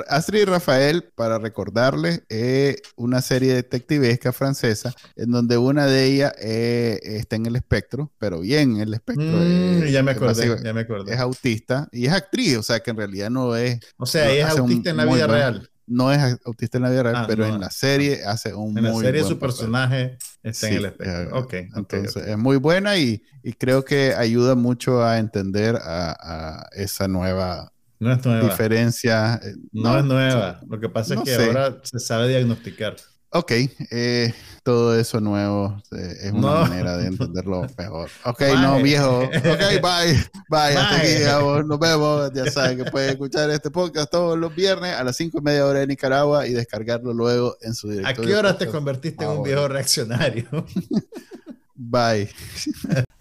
[0.10, 6.34] Astrid y Rafael, para recordarles, es una serie detectivesca francesa en donde una de ellas
[6.40, 9.26] eh, está en el espectro, pero bien en el espectro.
[9.26, 11.14] Mm, ya me acordé, ya me acordé.
[11.14, 13.80] Es autista y es actriz, o sea que en realidad no es...
[13.98, 17.04] O sea, ella es autista en la vida real no es autista en la vida
[17.04, 20.18] real, ah, pero en la serie hace un en muy En la serie su personaje
[20.42, 21.40] está en el espectro.
[21.40, 26.70] ok, entonces es muy buena y, y, creo que ayuda mucho a entender a, a
[26.74, 28.50] esa nueva, no es nueva.
[28.50, 29.40] diferencia.
[29.44, 30.60] Eh, no, es nueva.
[30.68, 32.96] Lo que pasa es que ahora se sabe diagnosticar.
[33.36, 33.52] Ok,
[33.90, 34.32] eh,
[34.62, 38.08] todo eso nuevo eh, es una manera de entenderlo mejor.
[38.26, 39.22] Ok, no, viejo.
[39.22, 39.32] Ok,
[39.82, 40.14] bye.
[40.50, 40.78] Bye.
[40.78, 42.32] Hasta aquí, Nos vemos.
[42.34, 45.66] Ya saben que pueden escuchar este podcast todos los viernes a las 5 y media
[45.66, 48.24] hora de Nicaragua y descargarlo luego en su directorio.
[48.24, 50.46] ¿A qué hora te convertiste en un viejo reaccionario?
[51.76, 52.30] bye.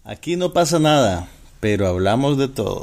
[0.04, 1.26] Aquí no pasa nada,
[1.58, 2.82] pero hablamos de todo.